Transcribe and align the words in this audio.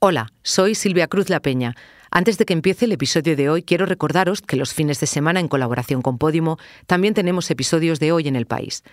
Hola, 0.00 0.32
soy 0.44 0.76
Silvia 0.76 1.08
Cruz 1.08 1.28
La 1.28 1.40
Peña. 1.40 1.74
Antes 2.12 2.38
de 2.38 2.44
que 2.44 2.52
empiece 2.52 2.84
el 2.84 2.92
episodio 2.92 3.34
de 3.34 3.50
hoy, 3.50 3.64
quiero 3.64 3.84
recordaros 3.84 4.42
que 4.42 4.54
los 4.54 4.72
fines 4.72 5.00
de 5.00 5.08
semana, 5.08 5.40
en 5.40 5.48
colaboración 5.48 6.02
con 6.02 6.18
Podimo, 6.18 6.56
también 6.86 7.14
tenemos 7.14 7.50
episodios 7.50 7.98
de 7.98 8.12
hoy 8.12 8.28
en 8.28 8.36
el 8.36 8.46
país. 8.46 8.84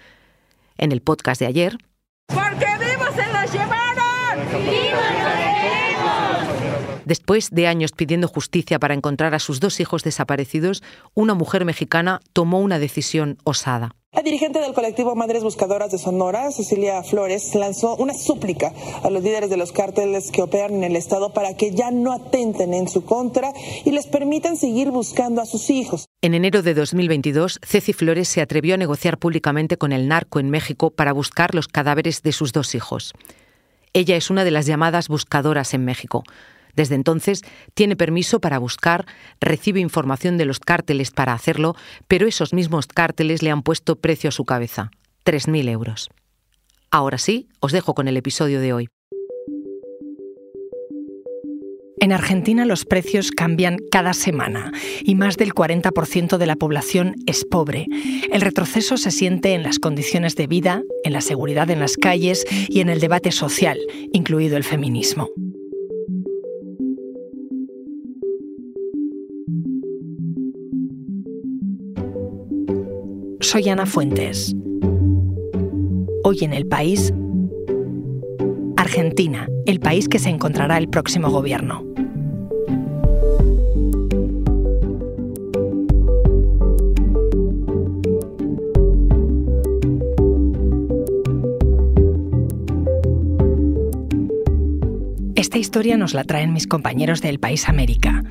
En 0.79 0.91
el 0.91 1.03
podcast 1.03 1.39
de 1.39 1.45
ayer. 1.45 1.77
¡Porque 2.25 2.65
vivos 2.79 3.13
se 3.13 3.31
los 3.31 3.53
llevaron! 3.53 4.84
Después 7.05 7.51
de 7.51 7.67
años 7.67 7.91
pidiendo 7.91 8.27
justicia 8.27 8.79
para 8.79 8.95
encontrar 8.95 9.35
a 9.35 9.39
sus 9.39 9.59
dos 9.59 9.79
hijos 9.79 10.03
desaparecidos, 10.03 10.83
una 11.13 11.35
mujer 11.35 11.63
mexicana 11.63 12.19
tomó 12.33 12.59
una 12.59 12.79
decisión 12.79 13.37
osada. 13.43 13.95
La 14.11 14.21
dirigente 14.21 14.59
del 14.59 14.73
colectivo 14.73 15.13
Madres 15.13 15.43
Buscadoras 15.43 15.91
de 15.91 15.97
Sonora, 15.97 16.49
Cecilia 16.49 17.03
Flores, 17.03 17.53
lanzó 17.53 17.97
una 17.97 18.13
súplica 18.13 18.71
a 19.03 19.09
los 19.09 19.21
líderes 19.21 19.49
de 19.49 19.57
los 19.57 19.73
cárteles 19.73 20.31
que 20.31 20.41
operan 20.41 20.73
en 20.75 20.83
el 20.85 20.95
Estado 20.95 21.33
para 21.33 21.55
que 21.55 21.71
ya 21.71 21.91
no 21.91 22.13
atenten 22.13 22.73
en 22.73 22.87
su 22.87 23.03
contra 23.03 23.51
y 23.83 23.91
les 23.91 24.07
permitan 24.07 24.55
seguir 24.55 24.89
buscando 24.89 25.41
a 25.41 25.45
sus 25.45 25.69
hijos. 25.69 26.05
En 26.21 26.33
enero 26.33 26.61
de 26.61 26.73
2022, 26.73 27.59
Ceci 27.61 27.91
Flores 27.91 28.29
se 28.29 28.41
atrevió 28.41 28.75
a 28.75 28.77
negociar 28.77 29.17
públicamente 29.17 29.77
con 29.77 29.91
el 29.91 30.07
narco 30.07 30.39
en 30.39 30.49
México 30.49 30.91
para 30.91 31.11
buscar 31.11 31.53
los 31.53 31.67
cadáveres 31.67 32.23
de 32.23 32.31
sus 32.31 32.53
dos 32.53 32.73
hijos. 32.73 33.13
Ella 33.91 34.15
es 34.15 34.29
una 34.29 34.45
de 34.45 34.51
las 34.51 34.65
llamadas 34.65 35.09
buscadoras 35.09 35.73
en 35.73 35.83
México. 35.83 36.23
Desde 36.75 36.95
entonces 36.95 37.41
tiene 37.73 37.95
permiso 37.95 38.39
para 38.39 38.59
buscar, 38.59 39.05
recibe 39.39 39.79
información 39.79 40.37
de 40.37 40.45
los 40.45 40.59
cárteles 40.59 41.11
para 41.11 41.33
hacerlo, 41.33 41.75
pero 42.07 42.27
esos 42.27 42.53
mismos 42.53 42.87
cárteles 42.87 43.41
le 43.41 43.51
han 43.51 43.63
puesto 43.63 43.95
precio 43.95 44.29
a 44.29 44.31
su 44.31 44.45
cabeza, 44.45 44.91
3.000 45.25 45.69
euros. 45.69 46.09
Ahora 46.91 47.17
sí, 47.17 47.47
os 47.59 47.71
dejo 47.71 47.93
con 47.93 48.07
el 48.07 48.17
episodio 48.17 48.61
de 48.61 48.73
hoy. 48.73 48.89
En 51.99 52.11
Argentina 52.11 52.65
los 52.65 52.85
precios 52.85 53.31
cambian 53.31 53.77
cada 53.89 54.13
semana 54.13 54.71
y 55.03 55.15
más 55.15 55.37
del 55.37 55.53
40% 55.53 56.37
de 56.37 56.45
la 56.45 56.55
población 56.55 57.15
es 57.25 57.45
pobre. 57.45 57.87
El 58.31 58.41
retroceso 58.41 58.97
se 58.97 59.11
siente 59.11 59.53
en 59.53 59.63
las 59.63 59.79
condiciones 59.79 60.35
de 60.35 60.45
vida, 60.45 60.83
en 61.03 61.13
la 61.13 61.21
seguridad 61.21 61.69
en 61.69 61.79
las 61.79 61.95
calles 61.95 62.45
y 62.69 62.81
en 62.81 62.89
el 62.89 62.99
debate 62.99 63.31
social, 63.31 63.79
incluido 64.11 64.57
el 64.57 64.63
feminismo. 64.63 65.29
Soy 73.45 73.69
Ana 73.69 73.85
Fuentes. 73.85 74.55
Hoy 76.23 76.39
en 76.41 76.51
el 76.51 76.65
país, 76.65 77.13
Argentina, 78.75 79.47
el 79.67 79.79
país 79.79 80.09
que 80.09 80.17
se 80.17 80.29
encontrará 80.29 80.79
el 80.79 80.89
próximo 80.89 81.29
gobierno. 81.29 81.85
Esta 95.35 95.59
historia 95.59 95.97
nos 95.97 96.15
la 96.15 96.23
traen 96.23 96.51
mis 96.51 96.65
compañeros 96.65 97.21
del 97.21 97.39
País 97.39 97.69
América. 97.69 98.23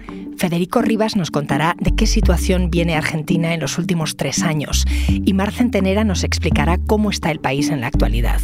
Federico 0.44 0.82
Rivas 0.82 1.16
nos 1.16 1.30
contará 1.30 1.74
de 1.80 1.96
qué 1.96 2.06
situación 2.06 2.70
viene 2.70 2.96
Argentina 2.96 3.54
en 3.54 3.60
los 3.60 3.78
últimos 3.78 4.18
tres 4.18 4.42
años 4.42 4.84
y 5.08 5.32
Mar 5.32 5.52
Centenera 5.52 6.04
nos 6.04 6.22
explicará 6.22 6.76
cómo 6.76 7.08
está 7.08 7.30
el 7.30 7.40
país 7.40 7.70
en 7.70 7.80
la 7.80 7.86
actualidad. 7.86 8.42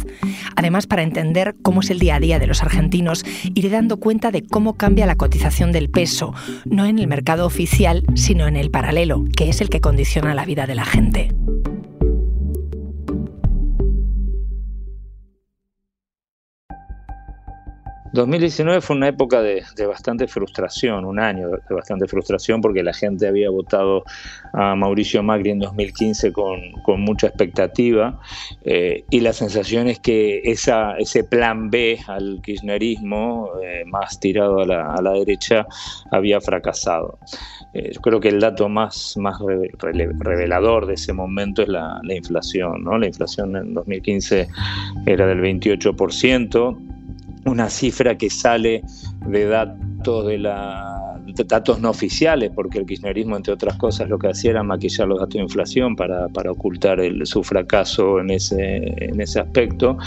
Además, 0.55 0.87
para 0.87 1.03
entender 1.03 1.55
cómo 1.61 1.81
es 1.81 1.91
el 1.91 1.99
día 1.99 2.15
a 2.15 2.19
día 2.19 2.39
de 2.39 2.47
los 2.47 2.63
argentinos, 2.63 3.23
iré 3.53 3.69
dando 3.69 3.97
cuenta 3.97 4.31
de 4.31 4.41
cómo 4.41 4.77
cambia 4.77 5.05
la 5.05 5.15
cotización 5.15 5.71
del 5.71 5.91
peso, 5.91 6.33
no 6.65 6.87
en 6.87 6.97
el 6.97 7.05
mercado 7.05 7.45
oficial, 7.45 8.03
sino 8.15 8.47
en 8.47 8.57
el 8.57 8.71
paralelo, 8.71 9.23
que 9.37 9.49
es 9.49 9.61
el 9.61 9.69
que 9.69 9.79
condiciona 9.79 10.33
la 10.33 10.45
vida 10.45 10.65
de 10.65 10.73
la 10.73 10.85
gente. 10.85 11.29
2019 18.13 18.81
fue 18.81 18.97
una 18.97 19.07
época 19.07 19.41
de, 19.41 19.63
bastante 19.87 20.27
frustración, 20.27 21.05
un 21.05 21.19
año 21.19 21.49
de 21.49 21.75
bastante 21.75 22.07
frustración 22.07 22.59
porque 22.59 22.83
la 22.83 22.93
gente 22.93 23.27
había 23.27 23.49
votado 23.49 24.03
a 24.53 24.75
Mauricio 24.75 25.23
Macri 25.23 25.51
en 25.51 25.59
2015 25.59 26.33
con, 26.33 26.59
mucha 26.97 27.27
expectativa 27.27 28.19
eh, 28.65 29.05
y 29.09 29.21
la 29.21 29.31
sensación 29.31 29.87
es 29.87 29.99
que 29.99 30.41
esa, 30.43 30.97
ese 30.97 31.23
plan 31.23 31.69
B 31.69 31.99
al 32.07 32.41
kirchnerismo, 32.43 33.51
eh, 33.63 33.83
más 33.85 34.19
tirado 34.19 34.59
a 34.59 34.65
la, 34.65 35.11
derecha, 35.13 35.65
había 36.11 36.41
fracasado. 36.41 37.17
Eh, 37.73 37.91
yo 37.93 38.01
creo 38.01 38.19
que 38.19 38.27
el 38.27 38.41
dato 38.41 38.67
más, 38.67 39.15
más 39.17 39.39
revelador 39.79 40.85
de 40.85 40.95
ese 40.95 41.13
momento 41.13 41.61
es 41.61 41.69
la, 41.69 41.99
la 42.03 42.13
inflación. 42.13 42.83
¿no? 42.83 42.97
La 42.97 43.07
inflación 43.07 43.55
en 43.55 43.73
2015 43.73 44.47
era 45.05 45.27
del 45.27 45.41
28%, 45.41 46.77
una 47.45 47.69
cifra 47.69 48.17
que 48.17 48.29
sale 48.29 48.83
de 49.25 49.45
datos 49.45 50.27
de 50.27 50.37
la 50.37 51.01
datos 51.47 51.79
no 51.79 51.89
oficiales, 51.89 52.51
porque 52.53 52.79
el 52.79 52.85
kirchnerismo, 52.85 53.35
entre 53.35 53.53
otras 53.53 53.77
cosas, 53.77 54.09
lo 54.09 54.19
que 54.19 54.27
hacía 54.27 54.51
era 54.51 54.63
maquillar 54.63 55.07
los 55.07 55.19
datos 55.19 55.35
de 55.35 55.41
inflación 55.41 55.95
para, 55.95 56.27
para 56.29 56.51
ocultar 56.51 56.99
el, 56.99 57.25
su 57.25 57.43
fracaso 57.43 58.19
en 58.19 58.31
ese, 58.31 58.93
en 58.97 59.21
ese 59.21 59.39
aspecto. 59.39 59.97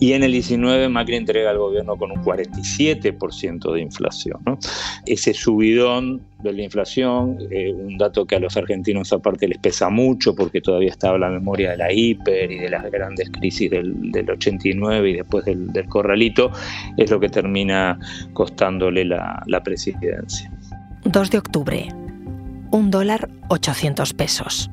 Y 0.00 0.12
en 0.12 0.22
el 0.22 0.32
19 0.32 0.88
Macri 0.88 1.16
entrega 1.16 1.50
al 1.50 1.58
gobierno 1.58 1.96
con 1.96 2.12
un 2.12 2.22
47% 2.22 3.72
de 3.72 3.80
inflación. 3.80 4.40
Ese 5.06 5.34
subidón 5.34 6.22
de 6.42 6.52
la 6.52 6.62
inflación, 6.62 7.38
eh, 7.50 7.72
un 7.72 7.98
dato 7.98 8.24
que 8.24 8.36
a 8.36 8.40
los 8.40 8.56
argentinos 8.56 9.12
aparte 9.12 9.48
les 9.48 9.58
pesa 9.58 9.88
mucho 9.88 10.34
porque 10.34 10.60
todavía 10.60 10.90
estaba 10.90 11.18
la 11.18 11.30
memoria 11.30 11.72
de 11.72 11.78
la 11.78 11.92
hiper 11.92 12.50
y 12.50 12.58
de 12.58 12.70
las 12.70 12.88
grandes 12.90 13.28
crisis 13.30 13.70
del, 13.70 14.12
del 14.12 14.30
89 14.30 15.10
y 15.10 15.16
después 15.16 15.44
del, 15.44 15.72
del, 15.72 15.88
corralito, 15.88 16.52
es 16.96 17.10
lo 17.10 17.18
que 17.18 17.28
termina 17.28 17.98
costándole 18.34 19.04
la, 19.04 19.42
la 19.46 19.62
presidencia. 19.64 20.50
2 21.04 21.30
de 21.30 21.38
octubre, 21.38 21.88
un 22.70 22.90
dólar 22.90 23.28
800 23.48 24.14
pesos. 24.14 24.70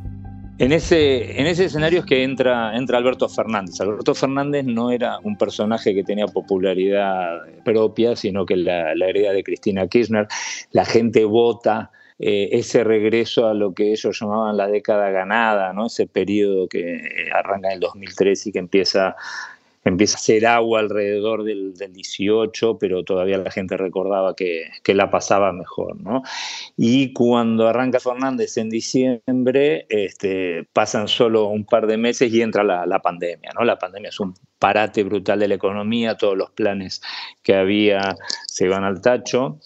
En 0.58 0.72
ese, 0.72 1.40
en 1.40 1.48
ese 1.48 1.66
escenario 1.66 2.00
es 2.00 2.06
que 2.06 2.24
entra, 2.24 2.78
entra 2.78 2.98
Alberto 2.98 3.28
Fernández. 3.28 3.82
Alberto 3.82 4.16
Fernández 4.16 4.64
no 4.64 4.90
era 4.90 5.20
un 5.24 5.38
personaje 5.38 5.94
que 5.94 6.04
tenía 6.04 6.28
popularidad 6.28 7.42
propia, 7.66 8.16
sino 8.16 8.46
que 8.46 8.56
la, 8.56 8.96
la 8.96 9.08
de 9.08 9.44
Cristina 9.44 9.88
Kirchner. 9.88 10.28
La 10.72 10.86
gente 10.86 11.26
vota 11.26 11.92
eh, 12.20 12.48
ese 12.54 12.86
regreso 12.86 13.48
a 13.48 13.54
lo 13.54 13.74
que 13.74 13.92
ellos 13.92 14.18
llamaban 14.18 14.56
la 14.56 14.68
década 14.68 15.10
ganada, 15.10 15.74
¿no? 15.74 15.88
ese 15.88 16.08
periodo 16.08 16.70
que 16.70 17.02
arranca 17.34 17.68
en 17.68 17.74
el 17.74 17.80
2003 17.82 18.48
y 18.48 18.52
que 18.54 18.60
empieza 18.60 19.18
empieza 19.86 20.18
a 20.18 20.20
ser 20.20 20.48
agua 20.48 20.80
alrededor 20.80 21.44
del, 21.44 21.74
18, 21.76 22.80
pero 22.80 23.04
todavía 23.04 23.38
la 23.38 23.52
gente 23.52 23.78
recordaba 23.78 24.36
que, 24.36 24.72
la 24.88 25.12
pasaba 25.12 25.54
mejor. 25.54 26.02
¿no? 26.02 26.24
Y 26.76 27.14
cuando 27.14 27.68
arranca 27.68 28.00
Fernández 28.00 28.58
en 28.58 28.70
diciembre, 28.70 29.86
este, 29.90 30.68
pasan 30.74 31.08
solo 31.08 31.46
un 31.46 31.66
par 31.66 31.86
de 31.86 31.98
meses 31.98 32.34
y 32.34 32.42
entra 32.42 32.64
la, 32.64 32.86
la, 32.88 33.00
pandemia. 33.00 33.52
¿no? 33.58 33.64
La 33.64 33.78
pandemia 33.78 34.10
es 34.10 34.20
un 34.20 34.34
parate 34.58 35.04
brutal 35.04 35.40
de 35.40 35.48
la 35.48 35.56
economía, 35.56 36.18
todos 36.18 36.36
los 36.36 36.50
planes 36.52 37.02
que 37.44 37.56
había 37.56 38.16
se 38.48 38.68
van 38.68 38.84
al 38.84 39.02
tacho. 39.02 39.60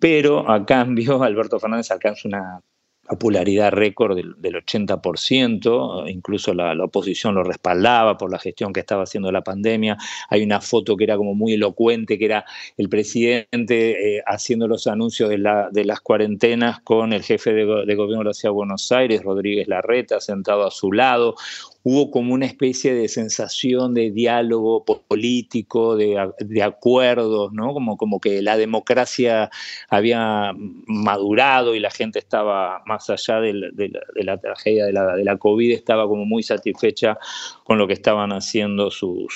Pero 0.00 0.50
a 0.50 0.66
cambio, 0.66 1.22
Alberto 1.22 1.60
Fernández 1.60 1.90
alcanza 1.92 2.26
una 2.26 2.60
popularidad 3.08 3.72
récord 3.72 4.16
del, 4.16 4.34
80%, 4.36 6.08
incluso 6.08 6.54
la, 6.54 6.72
oposición 6.84 7.34
lo 7.34 7.42
respaldaba 7.42 8.16
por 8.16 8.30
la 8.30 8.38
gestión 8.38 8.72
que 8.72 8.80
estaba 8.80 9.04
haciendo 9.04 9.32
la 9.32 9.42
pandemia. 9.42 9.96
Hay 10.28 10.42
una 10.42 10.60
foto 10.60 10.96
que 10.96 11.04
era 11.04 11.16
como 11.16 11.34
muy 11.34 11.54
elocuente, 11.54 12.18
que 12.18 12.24
era 12.24 12.44
el 12.76 12.88
presidente 12.88 14.16
eh, 14.16 14.22
haciendo 14.26 14.68
los 14.68 14.86
anuncios 14.86 15.28
de, 15.30 15.38
las 15.38 16.00
cuarentenas 16.00 16.80
con 16.80 17.12
el 17.12 17.22
jefe 17.22 17.52
de, 17.52 17.64
de 17.64 17.94
gobierno 17.94 18.18
de 18.18 18.30
la 18.30 18.34
Ciudad 18.34 18.52
de 18.52 18.56
Buenos 18.56 18.92
Aires, 18.92 19.22
Rodríguez 19.22 19.68
Larreta, 19.68 20.20
sentado 20.20 20.66
a 20.66 20.70
su 20.70 20.92
lado 20.92 21.34
hubo 21.82 22.10
como 22.10 22.34
una 22.34 22.46
especie 22.46 22.92
de 22.94 23.08
sensación 23.08 23.94
de 23.94 24.10
diálogo 24.10 24.84
político, 24.84 25.96
de, 25.96 26.62
acuerdos, 26.62 27.52
¿no? 27.52 27.72
Como, 27.72 27.96
como 27.96 28.20
que 28.20 28.42
la 28.42 28.56
democracia 28.56 29.50
había 29.88 30.52
madurado 30.86 31.74
y 31.74 31.80
la 31.80 31.90
gente 31.90 32.18
estaba 32.18 32.82
más 32.84 33.08
allá 33.10 33.40
de 33.40 33.54
la, 33.54 34.38
tragedia 34.38 34.86
de 34.86 34.92
la, 34.92 35.16
de 35.16 35.24
la, 35.24 35.36
COVID, 35.36 35.72
estaba 35.72 36.06
como 36.06 36.24
muy 36.24 36.42
satisfecha 36.42 37.18
con 37.64 37.78
lo 37.78 37.86
que 37.86 37.94
estaban 37.94 38.32
haciendo 38.32 38.90
sus 38.90 39.32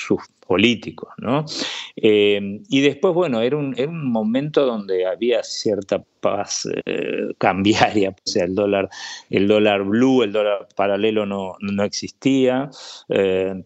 políticos, 0.52 1.08
¿no? 1.16 1.46
Eh, 1.96 2.60
y 2.68 2.82
después, 2.82 3.14
bueno, 3.14 3.40
era 3.40 3.56
un, 3.56 3.72
era 3.74 3.88
un, 3.88 4.12
momento 4.12 4.66
donde 4.66 5.06
había 5.06 5.42
cierta 5.42 6.04
paz 6.20 6.68
eh, 6.84 7.32
cambiaria, 7.38 8.10
o 8.10 8.14
sea, 8.22 8.44
el 8.44 8.54
dólar, 8.54 8.90
el 9.30 9.48
dólar 9.48 9.84
blue, 9.84 10.22
el 10.22 10.32
dólar 10.32 10.68
paralelo 10.76 11.24
no, 11.24 11.54
no 11.60 11.84
existía. 11.84 12.68
Eh, 13.08 13.64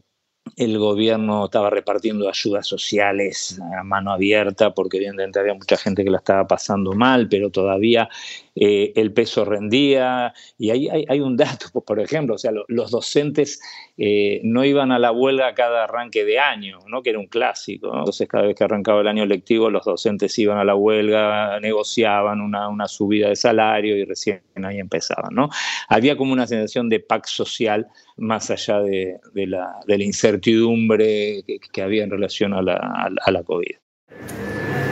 el 0.56 0.78
gobierno 0.78 1.46
estaba 1.46 1.70
repartiendo 1.70 2.28
ayudas 2.28 2.68
sociales 2.68 3.60
a 3.76 3.82
mano 3.82 4.12
abierta 4.12 4.72
porque 4.72 4.98
evidentemente 4.98 5.40
había 5.40 5.54
mucha 5.54 5.76
gente 5.76 6.04
que 6.04 6.10
la 6.10 6.18
estaba 6.18 6.46
pasando 6.46 6.92
mal, 6.92 7.28
pero 7.28 7.50
todavía 7.50 8.08
eh, 8.58 8.94
el 8.96 9.12
peso 9.12 9.44
rendía. 9.44 10.32
Y 10.58 10.70
ahí 10.70 10.88
hay, 10.88 11.20
un 11.20 11.36
dato, 11.36 11.66
por 11.86 12.00
ejemplo, 12.00 12.34
o 12.34 12.38
sea, 12.38 12.52
los 12.68 12.90
docentes 12.90 13.60
eh, 13.98 14.40
no 14.44 14.64
iban 14.64 14.92
a 14.92 14.98
la 14.98 15.12
huelga 15.12 15.54
cada 15.54 15.84
arranque 15.84 16.24
de 16.24 16.38
año, 16.38 16.78
¿no? 16.88 17.02
que 17.02 17.10
era 17.10 17.18
un 17.18 17.26
clásico. 17.26 17.88
Entonces, 17.96 18.26
cada 18.26 18.46
vez 18.46 18.56
que 18.56 18.64
arrancaba 18.64 19.02
el 19.02 19.08
año 19.08 19.26
lectivo, 19.26 19.68
los 19.68 19.84
docentes 19.84 20.38
iban 20.38 20.58
a 20.58 20.64
la 20.64 20.74
huelga, 20.74 21.60
negociaban 21.60 22.40
una, 22.40 22.68
una 22.68 22.88
subida 22.88 23.28
de 23.28 23.36
salario 23.36 23.96
y 23.96 24.04
recién 24.04 24.40
ahí 24.64 24.78
empezaban. 24.78 25.34
¿no? 25.34 25.50
Había 25.88 26.16
como 26.16 26.32
una 26.32 26.46
sensación 26.46 26.88
de 26.88 27.00
pacto 27.00 27.28
social 27.28 27.86
más 28.16 28.50
allá 28.50 28.80
de, 28.80 29.20
la, 29.34 29.76
incertidumbre 29.86 31.44
que, 31.44 31.82
había 31.82 32.04
en 32.04 32.10
relación 32.10 32.54
a 32.54 32.62
la, 32.62 32.74
a 32.74 33.30
la 33.30 33.42
COVID. 33.42 33.76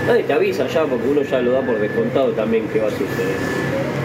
Nadie 0.07 0.23
te 0.25 0.33
avisa 0.35 0.67
ya 0.67 0.85
porque 0.85 1.09
uno 1.09 1.23
ya 1.23 1.41
lo 1.41 1.53
da 1.53 1.61
por 1.63 1.79
descontado 1.79 2.33
también 2.33 2.69
que 2.69 2.81
va 2.81 2.89
a 2.89 2.91
suceder. 2.91 3.37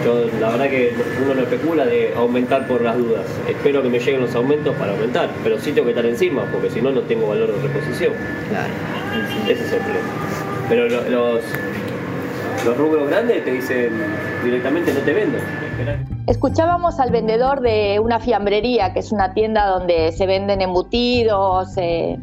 Yo 0.04 0.26
la 0.40 0.50
verdad 0.50 0.70
que 0.70 0.94
uno 1.22 1.34
no 1.34 1.42
especula 1.42 1.84
de 1.84 2.14
aumentar 2.16 2.66
por 2.66 2.80
las 2.80 2.96
dudas. 2.96 3.26
Espero 3.46 3.82
que 3.82 3.90
me 3.90 3.98
lleguen 3.98 4.22
los 4.22 4.34
aumentos 4.34 4.74
para 4.76 4.92
aumentar, 4.92 5.28
pero 5.42 5.58
sí 5.58 5.72
tengo 5.72 5.84
que 5.84 5.90
estar 5.90 6.06
encima 6.06 6.44
porque 6.50 6.70
si 6.70 6.80
no 6.80 6.90
no 6.90 7.02
tengo 7.02 7.28
valor 7.28 7.52
de 7.52 7.68
reposición. 7.68 8.14
Claro. 8.48 8.72
Ese 9.46 9.64
es 9.64 9.72
el 9.72 9.80
problema. 9.80 10.08
Pero 10.70 10.88
los, 10.88 11.42
los 12.64 12.76
rubros 12.78 13.08
grandes 13.08 13.44
te 13.44 13.50
dicen 13.50 13.92
directamente 14.42 14.94
no 14.94 15.00
te 15.00 15.12
vendo. 15.12 15.38
Escuchábamos 16.26 16.98
al 17.00 17.10
vendedor 17.10 17.60
de 17.60 18.00
una 18.00 18.20
fiambrería, 18.20 18.92
que 18.92 19.00
es 19.00 19.12
una 19.12 19.34
tienda 19.34 19.66
donde 19.66 20.12
se 20.12 20.26
venden 20.26 20.60
embutidos, 20.60 21.76
eh, 21.76 22.18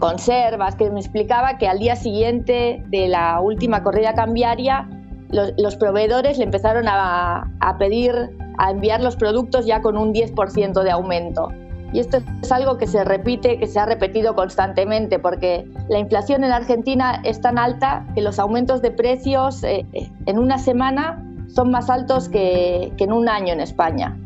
conservas, 0.00 0.74
que 0.74 0.90
me 0.90 0.98
explicaba 0.98 1.58
que 1.58 1.68
al 1.68 1.78
día 1.78 1.94
siguiente 1.94 2.82
de 2.88 3.06
la 3.06 3.40
última 3.40 3.84
corrida 3.84 4.14
cambiaria, 4.14 4.88
los, 5.30 5.76
proveedores 5.76 6.38
le 6.38 6.44
empezaron 6.44 6.86
a, 6.88 7.46
pedir, 7.78 8.12
a 8.58 8.72
enviar 8.72 9.00
los 9.00 9.14
productos 9.14 9.66
ya 9.66 9.80
con 9.80 9.96
un 9.96 10.12
10% 10.12 10.82
de 10.82 10.90
aumento. 10.90 11.52
Y 11.92 12.00
esto 12.00 12.18
es 12.42 12.50
algo 12.50 12.78
que 12.78 12.88
se 12.88 13.04
repite, 13.04 13.58
que 13.58 13.66
se 13.66 13.78
ha 13.78 13.86
repetido 13.86 14.34
constantemente, 14.34 15.18
porque 15.20 15.68
la 15.88 15.98
inflación 15.98 16.42
en 16.42 16.52
Argentina 16.52 17.20
es 17.24 17.40
tan 17.40 17.58
alta 17.58 18.06
que 18.14 18.22
los 18.22 18.40
aumentos 18.40 18.82
de 18.82 18.90
precios 18.90 19.62
eh, 19.62 19.86
en 20.26 20.38
una 20.38 20.58
semana 20.58 21.24
son 21.48 21.70
más 21.70 21.90
altos 21.90 22.28
que 22.28 22.92
en 22.96 23.12
un 23.12 23.28
año 23.28 23.52
en 23.52 23.60
España 23.60 24.16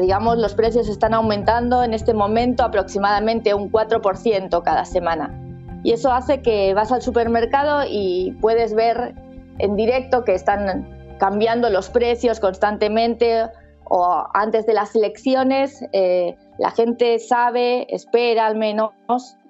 digamos, 0.00 0.38
los 0.38 0.54
precios 0.54 0.88
están 0.88 1.14
aumentando 1.14 1.82
en 1.82 1.92
este 1.92 2.14
momento 2.14 2.64
aproximadamente 2.64 3.54
un 3.54 3.70
4% 3.70 4.62
cada 4.62 4.84
semana. 4.84 5.38
Y 5.84 5.92
eso 5.92 6.12
hace 6.12 6.42
que 6.42 6.74
vas 6.74 6.92
al 6.92 7.02
supermercado 7.02 7.82
y 7.88 8.36
puedes 8.40 8.74
ver 8.74 9.14
en 9.58 9.76
directo 9.76 10.24
que 10.24 10.34
están 10.34 10.88
cambiando 11.18 11.70
los 11.70 11.90
precios 11.90 12.40
constantemente 12.40 13.44
o 13.84 14.24
antes 14.32 14.66
de 14.66 14.74
las 14.74 14.94
elecciones 14.94 15.84
eh, 15.92 16.36
la 16.58 16.70
gente 16.70 17.18
sabe, 17.18 17.92
espera 17.94 18.46
al 18.46 18.56
menos, 18.56 18.92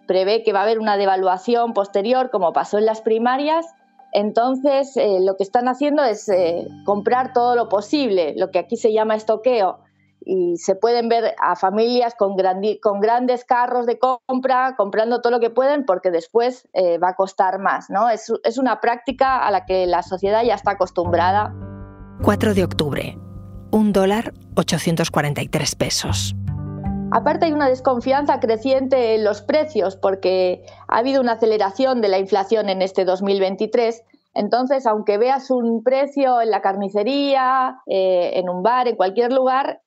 prevé 0.07 0.43
que 0.43 0.53
va 0.53 0.61
a 0.61 0.63
haber 0.63 0.79
una 0.79 0.97
devaluación 0.97 1.75
posterior 1.75 2.31
como 2.31 2.53
pasó 2.53 2.79
en 2.79 2.87
las 2.87 3.03
primarias. 3.03 3.67
Entonces 4.13 4.97
eh, 4.97 5.19
lo 5.21 5.37
que 5.37 5.43
están 5.43 5.69
haciendo 5.69 6.03
es 6.03 6.29
eh, 6.29 6.67
comprar 6.85 7.33
todo 7.33 7.55
lo 7.55 7.69
posible, 7.69 8.35
lo 8.37 8.51
que 8.51 8.59
aquí 8.59 8.77
se 8.77 8.93
llama 8.93 9.15
estoqueo 9.15 9.79
y 10.25 10.57
se 10.57 10.75
pueden 10.75 11.09
ver 11.09 11.35
a 11.39 11.57
familias 11.57 12.15
con, 12.15 12.37
con 12.81 13.01
grandes 13.01 13.45
carros 13.45 13.87
de 13.87 13.99
compra 13.99 14.75
comprando 14.77 15.21
todo 15.21 15.33
lo 15.33 15.41
que 15.41 15.51
pueden 15.51 15.85
porque 15.85 16.11
después 16.11 16.69
eh, 16.73 16.99
va 16.99 17.11
a 17.11 17.15
costar 17.15 17.59
más. 17.59 17.91
¿no? 17.91 18.09
Es, 18.09 18.33
es 18.45 18.59
una 18.59 18.81
práctica 18.81 19.39
a 19.47 19.51
la 19.51 19.65
que 19.65 19.87
la 19.87 20.03
sociedad 20.03 20.43
ya 20.45 20.55
está 20.55 20.73
acostumbrada. 20.73 21.55
4 22.23 22.55
de 22.55 22.65
octubre, 22.65 23.19
un 23.71 23.93
dólar 23.93 24.33
843 24.57 25.75
pesos. 25.75 26.35
Aparte 27.11 27.47
hay 27.47 27.53
una 27.53 27.69
desconfianza 27.69 28.41
creciente 28.41 29.15
en 29.15 29.25
los 29.25 29.43
precios 29.43 29.97
porque 29.97 30.65
ha 30.89 30.99
habido 30.99 31.21
una 31.21 31.33
aceleración 31.33 32.01
de 32.01 32.09
la 32.09 32.19
inflación 32.19 32.71
en 32.71 32.81
este 32.81 33.05
2023 33.05 34.03
entonces, 34.35 34.87
aunque 34.87 35.19
veas 35.19 35.51
un 35.51 35.83
precio 35.83 36.41
en 36.41 36.51
la 36.51 36.63
carnicería, 36.63 37.81
eh, 37.87 38.33
en 38.35 38.49
un 38.49 38.63
bar, 38.63 38.89
en 38.89 38.97
cualquier 38.97 39.33
lugar, 39.33 39.83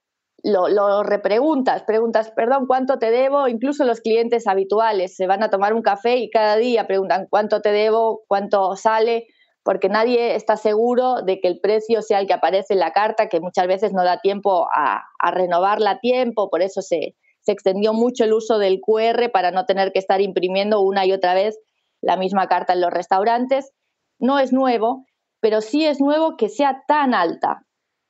lo, 0.46 1.02
repreguntas, 1.02 1.84
preguntas, 1.84 2.32
perdón, 2.36 2.68
¿cuánto 2.68 3.00
te 3.00 3.10
debo? 3.10 3.48
Incluso 3.48 3.84
los 3.84 4.00
clientes 4.00 4.46
habituales 4.46 5.16
se 5.16 5.26
van 5.26 5.42
a 5.42 5.50
tomar 5.50 5.74
un 5.74 5.82
café 5.82 6.18
y 6.18 6.30
cada 6.30 6.56
día 6.56 6.86
preguntan 6.86 7.26
cuánto 7.30 7.62
te 7.62 7.72
debo, 7.72 8.22
cuánto 8.28 8.76
sale, 8.76 9.26
porque 9.64 9.90
nadie 9.90 10.36
está 10.36 10.56
seguro 10.56 11.24
de 11.24 11.40
que 11.40 11.48
el 11.48 11.60
precio 11.60 12.04
sea 12.04 12.20
el 12.20 12.28
que 12.28 12.34
aparece 12.34 12.76
en 12.76 12.80
la 12.80 12.92
carta, 12.92 13.28
que 13.28 13.40
muchas 13.40 13.66
veces 13.66 13.92
no 13.92 14.04
da 14.04 14.20
tiempo 14.20 14.68
a, 14.72 15.02
renovarla 15.32 15.92
a 15.92 16.00
tiempo, 16.00 16.52
por 16.52 16.62
eso 16.62 16.84
se, 16.84 17.16
extendió 17.48 17.94
mucho 17.94 18.24
el 18.24 18.34
uso 18.34 18.60
del 18.60 18.82
QR 18.82 19.32
para 19.32 19.52
no 19.52 19.66
tener 19.66 19.92
que 19.92 20.00
estar 20.00 20.22
imprimiendo 20.22 20.82
una 20.82 21.06
y 21.06 21.12
otra 21.12 21.34
vez 21.34 21.60
la 22.02 22.18
misma 22.18 22.48
carta 22.48 22.74
en 22.74 22.82
los 22.82 22.92
restaurantes. 22.92 23.72
No 24.20 24.40
es 24.40 24.52
nuevo, 24.54 25.06
pero 25.42 25.62
sí 25.62 25.86
es 25.86 26.00
nuevo 26.00 26.38
que 26.38 26.50
sea 26.50 26.84
tan 26.88 27.14
alta. 27.14 27.65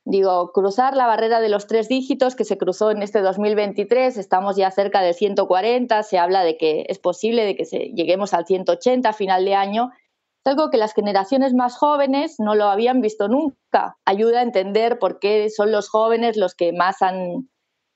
Digo, 0.08 0.52
cruzar 0.52 0.94
la 0.96 1.08
barrera 1.08 1.40
de 1.40 1.48
los 1.48 1.66
tres 1.66 1.88
dígitos 1.88 2.36
que 2.36 2.44
se 2.44 2.56
cruzó 2.56 2.92
en 2.92 3.02
este 3.02 3.22
2023, 3.22 4.16
estamos 4.18 4.54
ya 4.54 4.70
cerca 4.70 5.00
de 5.00 5.12
140, 5.12 6.00
se 6.04 6.16
habla 6.16 6.44
de 6.44 6.56
que 6.56 6.86
es 6.88 7.00
posible 7.00 7.44
de 7.44 7.56
que 7.56 7.64
lleguemos 7.64 8.32
al 8.32 8.46
180 8.46 9.08
a 9.08 9.12
final 9.12 9.44
de 9.44 9.56
año. 9.56 9.90
Es 10.44 10.52
algo 10.52 10.70
que 10.70 10.76
las 10.76 10.94
generaciones 10.94 11.54
más 11.54 11.76
jóvenes 11.76 12.36
no 12.38 12.54
lo 12.54 12.66
habían 12.66 13.00
visto 13.00 13.26
nunca. 13.26 13.96
Ayuda 14.04 14.38
a 14.38 14.42
entender 14.42 15.00
por 15.00 15.18
qué 15.18 15.50
son 15.50 15.72
los 15.72 15.88
jóvenes 15.88 16.36
los 16.36 16.54
que 16.54 16.72
más 16.72 17.02
han 17.02 17.48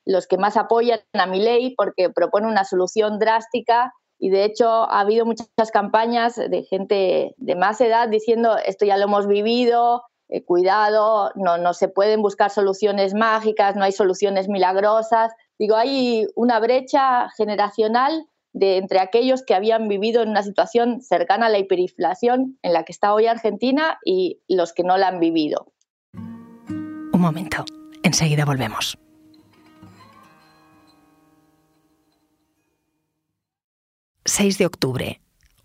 los 0.05 0.27
que 0.27 0.37
más 0.37 0.57
apoyan 0.57 0.99
a 1.13 1.27
mi 1.27 1.39
ley 1.39 1.77
porque 1.77 2.11
propone 2.11 2.49
una 2.49 2.65
solución 2.65 3.21
drástica 3.21 3.93
y 4.19 4.31
de 4.31 4.45
hecho 4.47 4.69
ha 4.69 4.99
habido 4.99 5.27
muchas 5.27 5.71
campañas 5.73 6.35
de 6.35 6.65
gente 6.65 7.35
de 7.37 7.55
más 7.55 7.81
edad 7.81 8.09
diciendo 8.09 8.57
esto 8.67 8.85
ya 8.85 8.97
lo 8.97 9.05
hemos 9.05 9.29
vivido, 9.29 10.03
eh, 10.31 10.45
cuidado, 10.45 11.33
no, 11.35 11.59
no 11.59 11.75
se 11.75 11.89
pueden 11.89 12.23
buscar 12.23 12.51
soluciones 12.51 13.15
mágicas, 13.15 13.75
no 13.75 13.83
hay 13.83 13.91
soluciones 13.91 14.49
milagrosas. 14.49 15.33
Digo, 15.59 15.75
hay 15.75 16.27
una 16.37 16.61
brecha 16.61 17.29
generacional 17.37 18.27
de 18.53 18.77
entre 18.77 19.01
aquellos 19.01 19.43
que 19.45 19.55
habían 19.55 19.89
vivido 19.89 20.23
en 20.23 20.31
una 20.31 20.45
situación 20.45 21.03
cercana 21.03 21.47
a 21.47 21.49
la 21.49 21.59
hiperinflación 21.59 22.59
en 22.63 22.73
la 22.73 22.85
que 22.85 22.93
está 22.93 23.13
hoy 23.13 23.27
Argentina 23.27 23.99
y 24.05 24.41
los 24.49 24.73
que 24.73 24.85
no 24.85 24.97
la 24.99 25.09
han 25.09 25.19
vivido. 25.19 25.73
Un 26.15 27.21
momento, 27.21 27.65
enseguida 28.03 28.45
volvemos. 28.45 28.97
...6 34.27 34.59
de 34.59 34.67
octubre... 34.67 35.21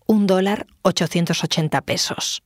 ...un 0.07 0.25
dólar 0.25 0.65
880 0.81 1.81
pesos... 1.81 2.41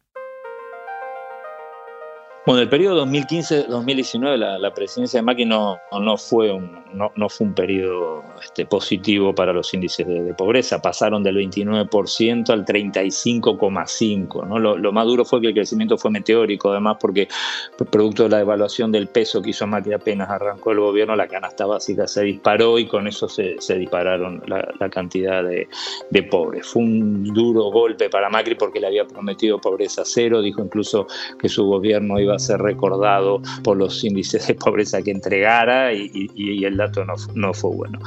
Bueno, 2.50 2.64
el 2.64 2.70
periodo 2.70 3.06
2015-2019, 3.06 4.58
la, 4.58 4.74
presidencia 4.74 5.20
de 5.20 5.22
Macri 5.22 5.46
no, 5.46 5.78
no, 5.92 6.18
fue 6.18 6.52
un, 6.52 6.84
no, 6.96 7.12
no, 7.16 7.30
fue 7.30 7.46
un 7.46 7.54
periodo 7.54 8.24
este, 8.42 8.66
positivo 8.66 9.36
para 9.36 9.54
los 9.54 9.72
índices 9.72 10.08
de, 10.08 10.34
pobreza. 10.34 10.82
Pasaron 10.82 11.22
del 11.22 11.38
29% 11.38 12.50
al 12.50 12.66
35,5%. 12.66 14.48
¿no? 14.48 14.58
Lo, 14.58 14.80
lo, 14.80 14.92
más 14.92 15.06
duro 15.06 15.26
fue 15.26 15.42
que 15.42 15.50
el 15.50 15.54
crecimiento 15.54 15.96
fue 15.96 16.10
meteórico, 16.10 16.72
además, 16.72 16.98
porque 17.00 17.28
producto 17.92 18.24
de 18.24 18.30
la 18.30 18.38
devaluación 18.38 18.92
del 18.92 19.10
peso 19.10 19.44
que 19.44 19.52
hizo 19.52 19.68
Macri 19.68 19.94
apenas 19.94 20.32
arrancó 20.32 20.72
el 20.72 20.80
gobierno, 20.80 21.16
la 21.16 21.28
canasta 21.28 21.68
básica 21.68 22.08
se 22.08 22.24
disparó 22.24 22.80
y 22.80 22.88
con 22.88 23.08
eso 23.08 23.30
se, 23.30 23.62
se 23.62 23.76
dispararon 23.76 24.42
la, 24.48 24.68
la 24.80 24.90
cantidad 24.90 25.44
de, 25.44 25.68
de, 26.10 26.24
pobres. 26.24 26.66
Fue 26.66 26.82
un 26.82 27.26
duro 27.26 27.66
golpe 27.66 28.10
para 28.10 28.28
Macri 28.28 28.56
porque 28.56 28.80
le 28.80 28.88
había 28.88 29.06
prometido 29.06 29.62
pobreza 29.62 30.02
cero, 30.04 30.42
dijo 30.42 30.64
incluso 30.64 31.06
que 31.40 31.48
su 31.48 31.68
gobierno 31.68 32.20
iba 32.20 32.34
a 32.34 32.39
ser 32.40 32.62
recordado 32.62 33.42
por 33.64 33.78
los 33.78 34.04
índices 34.04 34.48
de 34.48 34.56
pobreza 34.56 35.02
que 35.02 35.12
entregara 35.12 35.94
y, 35.94 36.30
el 36.64 36.78
dato 36.78 37.06
no, 37.06 37.14
no, 37.36 37.54
fue 37.54 37.72
bueno. 37.72 38.00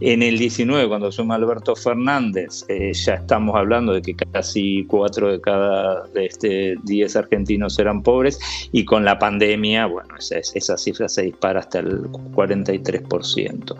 En 0.00 0.22
el 0.22 0.38
19, 0.38 0.88
cuando 0.88 1.10
suma 1.10 1.34
Alberto 1.34 1.74
Fernández, 1.74 2.64
eh, 2.68 2.92
ya 2.92 3.14
estamos 3.14 3.56
hablando 3.56 3.92
de 3.92 4.02
que 4.02 4.14
casi 4.14 4.84
4 4.86 5.32
de 5.32 5.40
cada 5.40 6.04
este 6.14 6.76
10 6.84 7.16
argentinos 7.16 7.78
eran 7.78 8.02
pobres 8.02 8.38
y 8.72 8.84
con 8.84 9.04
la 9.04 9.18
pandemia, 9.18 9.86
bueno, 9.86 10.16
esa, 10.18 10.38
esa 10.38 10.76
cifra 10.76 11.08
se 11.08 11.22
dispara 11.22 11.60
hasta 11.60 11.80
el 11.80 12.02
43%. 12.02 13.76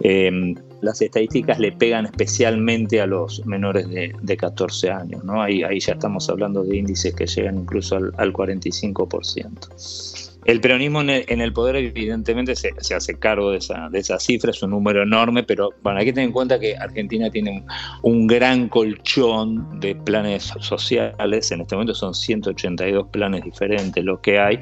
Eh, 0.00 0.54
las 0.82 1.00
estadísticas 1.00 1.58
le 1.58 1.72
pegan 1.72 2.06
especialmente 2.06 3.00
a 3.00 3.06
los 3.06 3.44
menores 3.46 3.88
de, 3.88 4.36
14 4.36 4.90
años, 4.90 5.24
¿no? 5.24 5.40
Ahí, 5.40 5.62
ya 5.80 5.92
estamos 5.92 6.28
hablando 6.28 6.64
de 6.64 6.76
índices 6.76 7.14
que 7.14 7.26
llegan 7.26 7.58
incluso 7.58 7.96
al, 7.96 8.12
al 8.16 8.32
45%. 8.32 10.22
El 10.44 10.60
peronismo 10.60 11.02
en 11.02 11.40
el, 11.40 11.52
poder 11.52 11.76
evidentemente 11.76 12.56
se, 12.56 12.94
hace 12.94 13.18
cargo 13.18 13.52
de 13.52 13.58
esa, 13.58 13.88
de 13.90 14.00
esa 14.00 14.18
cifra, 14.18 14.50
es 14.50 14.60
un 14.62 14.70
número 14.70 15.04
enorme, 15.04 15.44
pero 15.44 15.70
bueno, 15.82 16.00
hay 16.00 16.06
que 16.06 16.12
tener 16.12 16.26
en 16.26 16.32
cuenta 16.32 16.58
que 16.58 16.76
Argentina 16.76 17.30
tiene 17.30 17.64
un, 18.02 18.26
gran 18.26 18.68
colchón 18.68 19.78
de 19.78 19.94
planes 19.94 20.52
sociales, 20.58 21.52
en 21.52 21.60
este 21.60 21.76
momento 21.76 21.94
son 21.94 22.14
182 22.14 23.08
planes 23.08 23.44
diferentes 23.44 24.02
lo 24.02 24.20
que 24.20 24.40
hay, 24.40 24.58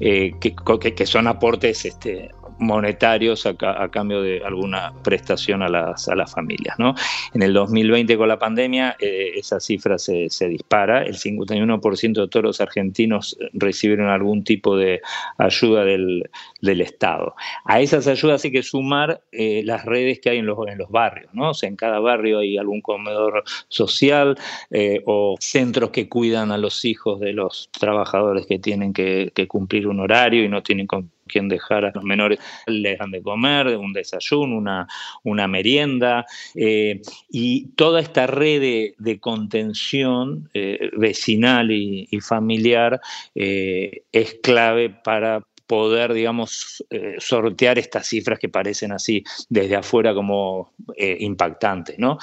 eh, 0.00 0.32
que, 0.38 0.54
que, 0.94 1.06
son 1.06 1.26
aportes 1.26 1.86
este, 1.86 2.30
monetarios 2.58 3.46
a, 3.46 3.54
cambio 3.88 4.22
de 4.22 4.42
alguna 4.44 4.92
prestación 5.02 5.62
a 5.62 5.68
las, 5.68 6.08
a 6.08 6.14
las 6.14 6.32
familias. 6.32 6.78
¿no? 6.78 6.94
En 7.34 7.42
el 7.42 7.52
2020 7.52 8.16
con 8.16 8.28
la 8.28 8.38
pandemia 8.38 8.96
eh, 8.98 9.32
esa 9.36 9.60
cifra 9.60 9.98
se, 9.98 10.28
dispara, 10.48 11.02
el 11.04 11.16
51% 11.16 12.20
de 12.20 12.28
todos 12.28 12.44
los 12.44 12.60
argentinos 12.60 13.36
recibieron 13.52 14.08
algún 14.08 14.44
tipo 14.44 14.76
de 14.76 15.00
ayuda 15.38 15.84
del, 15.84 16.28
Estado. 16.62 17.34
A 17.64 17.80
esas 17.80 18.06
ayudas 18.06 18.44
hay 18.44 18.50
que 18.50 18.62
sumar 18.62 19.22
eh, 19.30 19.62
las 19.64 19.84
redes 19.84 20.20
que 20.20 20.30
hay 20.30 20.38
en 20.38 20.46
los, 20.46 20.58
en 20.66 20.78
los 20.78 20.90
barrios, 20.90 21.32
¿no? 21.32 21.50
O 21.50 21.54
sea, 21.54 21.68
en 21.68 21.76
cada 21.76 22.00
barrio 22.00 22.38
hay 22.38 22.56
algún 22.56 22.80
comedor 22.80 23.44
social 23.68 24.36
eh, 24.70 25.02
o 25.06 25.36
centros 25.38 25.90
que 25.90 26.08
cuidan 26.08 26.50
a 26.50 26.58
los 26.58 26.84
hijos 26.84 27.20
de 27.20 27.34
los 27.34 27.68
trabajadores 27.78 28.46
que 28.46 28.58
tienen 28.58 28.92
que, 28.92 29.32
que 29.34 29.46
cumplir 29.46 29.86
un 29.86 30.00
horario 30.00 30.44
y 30.44 30.48
no 30.48 30.62
tienen 30.62 30.86
quien 31.32 31.48
dejar 31.48 31.84
a 31.84 31.92
los 31.94 32.04
menores 32.04 32.38
les 32.66 32.98
dan 32.98 33.10
de 33.10 33.22
comer, 33.22 33.68
un 33.76 33.92
desayuno, 33.92 34.56
una, 34.56 34.86
una 35.24 35.48
merienda, 35.48 36.26
eh, 36.54 37.00
y 37.30 37.68
toda 37.74 38.00
esta 38.00 38.26
red 38.26 38.94
de, 38.98 39.20
contención 39.20 40.48
eh, 40.54 40.90
vecinal 40.96 41.70
y, 41.70 42.08
familiar 42.20 43.00
eh, 43.34 44.02
es 44.12 44.34
clave 44.42 44.90
para 44.90 45.46
poder, 45.66 46.12
digamos, 46.12 46.84
sortear 47.18 47.78
estas 47.78 48.06
cifras 48.06 48.38
que 48.38 48.50
parecen 48.50 48.92
así 48.92 49.24
desde 49.48 49.76
afuera 49.76 50.12
como 50.12 50.72
impactantes, 50.98 51.98
¿no? 51.98 52.18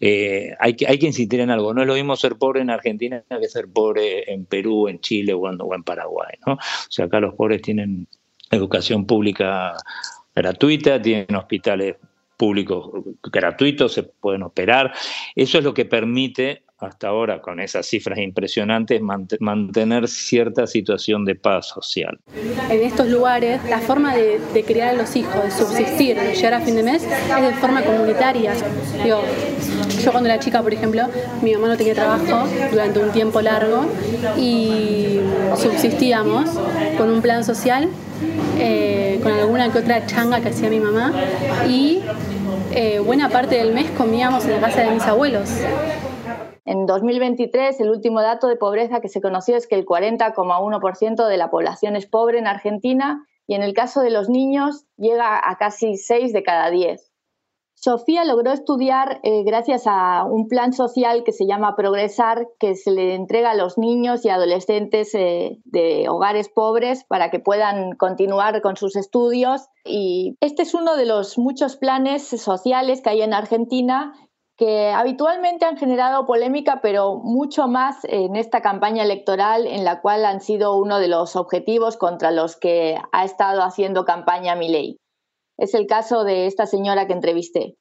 hay, 0.00 0.74
que, 0.74 0.86
hay 0.86 0.98
que 0.98 1.06
insistir 1.06 1.38
en 1.40 1.50
algo, 1.50 1.72
no 1.72 1.82
es 1.82 1.86
lo 1.86 1.94
mismo 1.94 2.16
ser 2.16 2.36
pobre 2.36 2.60
en 2.60 2.70
Argentina 2.70 3.22
que 3.28 3.48
ser 3.48 3.68
pobre 3.68 4.32
en 4.32 4.46
Perú, 4.46 4.88
en 4.88 5.00
Chile 5.00 5.32
o 5.32 5.48
en, 5.48 5.60
o 5.60 5.74
en 5.74 5.84
Paraguay, 5.84 6.34
¿no? 6.46 6.54
O 6.54 6.90
sea, 6.90 7.04
acá 7.04 7.20
los 7.20 7.34
pobres 7.34 7.62
tienen 7.62 8.08
educación 8.50 9.06
pública 9.06 9.76
gratuita, 10.34 11.00
tienen 11.00 11.34
hospitales 11.34 11.96
públicos 12.36 12.90
gratuitos, 13.22 13.92
se 13.92 14.04
pueden 14.04 14.42
operar. 14.42 14.92
Eso 15.34 15.58
es 15.58 15.64
lo 15.64 15.74
que 15.74 15.84
permite 15.84 16.62
hasta 16.78 17.08
ahora, 17.08 17.42
con 17.42 17.58
esas 17.58 17.86
cifras 17.86 18.20
impresionantes, 18.20 19.00
mantener 19.40 20.06
cierta 20.06 20.64
situación 20.68 21.24
de 21.24 21.34
paz 21.34 21.66
social. 21.66 22.20
En 22.70 22.82
estos 22.82 23.08
lugares, 23.08 23.60
la 23.68 23.80
forma 23.80 24.14
de, 24.14 24.38
criar 24.64 24.90
a 24.90 24.92
los 24.92 25.16
hijos, 25.16 25.42
de 25.42 25.50
subsistir, 25.50 26.16
de 26.16 26.36
llegar 26.36 26.54
a 26.54 26.60
fin 26.60 26.76
de 26.76 26.84
mes, 26.84 27.02
es 27.02 27.42
de 27.42 27.52
forma 27.54 27.82
comunitaria. 27.82 28.54
Digo, 29.02 29.22
yo 30.04 30.12
cuando 30.12 30.28
era 30.28 30.38
chica, 30.38 30.62
por 30.62 30.72
ejemplo, 30.72 31.02
mi 31.42 31.52
mamá 31.52 31.66
no 31.66 31.76
tenía 31.76 31.94
trabajo 31.94 32.48
durante 32.70 33.00
un 33.00 33.10
tiempo 33.10 33.40
largo 33.40 33.84
y 34.36 35.18
subsistíamos 35.56 36.48
con 36.96 37.10
un 37.10 37.20
plan 37.20 37.42
social 37.42 37.88
eh, 38.58 39.20
con 39.22 39.32
alguna 39.32 39.72
que 39.72 39.78
otra 39.78 40.06
changa 40.06 40.40
que 40.40 40.48
hacía 40.48 40.70
mi 40.70 40.80
mamá 40.80 41.12
y 41.68 42.02
eh, 42.72 42.98
buena 42.98 43.28
parte 43.28 43.56
del 43.56 43.72
mes 43.72 43.90
comíamos 43.92 44.44
en 44.44 44.52
la 44.52 44.60
casa 44.60 44.82
de 44.82 44.90
mis 44.90 45.02
abuelos. 45.04 45.50
En 46.64 46.84
2023, 46.84 47.80
el 47.80 47.90
último 47.90 48.20
dato 48.20 48.46
de 48.46 48.56
pobreza 48.56 49.00
que 49.00 49.08
se 49.08 49.22
conoció 49.22 49.56
es 49.56 49.66
que 49.66 49.74
el 49.74 49.86
40,1% 49.86 51.26
de 51.26 51.36
la 51.38 51.50
población 51.50 51.96
es 51.96 52.06
pobre 52.06 52.38
en 52.38 52.46
Argentina 52.46 53.26
y 53.46 53.54
en 53.54 53.62
el 53.62 53.72
caso 53.72 54.02
de 54.02 54.10
los 54.10 54.28
niños 54.28 54.84
llega 54.98 55.40
a 55.42 55.56
casi 55.56 55.96
6 55.96 56.32
de 56.34 56.42
cada 56.42 56.70
10. 56.70 57.07
Sofía 57.80 58.24
logró 58.24 58.50
estudiar 58.50 59.20
eh, 59.22 59.44
gracias 59.44 59.84
a 59.86 60.24
un 60.24 60.48
plan 60.48 60.72
social 60.72 61.22
que 61.22 61.30
se 61.30 61.46
llama 61.46 61.76
Progresar, 61.76 62.48
que 62.58 62.74
se 62.74 62.90
le 62.90 63.14
entrega 63.14 63.52
a 63.52 63.54
los 63.54 63.78
niños 63.78 64.24
y 64.24 64.30
adolescentes 64.30 65.14
eh, 65.14 65.60
de 65.64 66.08
hogares 66.08 66.48
pobres 66.48 67.04
para 67.04 67.30
que 67.30 67.38
puedan 67.38 67.92
continuar 67.92 68.62
con 68.62 68.76
sus 68.76 68.96
estudios. 68.96 69.68
Y 69.84 70.36
este 70.40 70.62
es 70.62 70.74
uno 70.74 70.96
de 70.96 71.06
los 71.06 71.38
muchos 71.38 71.76
planes 71.76 72.26
sociales 72.26 73.00
que 73.00 73.10
hay 73.10 73.22
en 73.22 73.32
Argentina 73.32 74.12
que 74.56 74.90
habitualmente 74.90 75.64
han 75.64 75.76
generado 75.76 76.26
polémica, 76.26 76.80
pero 76.82 77.20
mucho 77.22 77.68
más 77.68 77.98
en 78.02 78.34
esta 78.34 78.60
campaña 78.60 79.04
electoral 79.04 79.68
en 79.68 79.84
la 79.84 80.00
cual 80.00 80.24
han 80.24 80.40
sido 80.40 80.76
uno 80.76 80.98
de 80.98 81.06
los 81.06 81.36
objetivos 81.36 81.96
contra 81.96 82.32
los 82.32 82.56
que 82.56 82.98
ha 83.12 83.24
estado 83.24 83.62
haciendo 83.62 84.04
campaña 84.04 84.56
Milei. 84.56 84.98
Es 85.58 85.74
el 85.74 85.88
caso 85.88 86.22
de 86.22 86.46
esta 86.46 86.66
señora 86.66 87.08
que 87.08 87.12
entrevisté. 87.12 87.74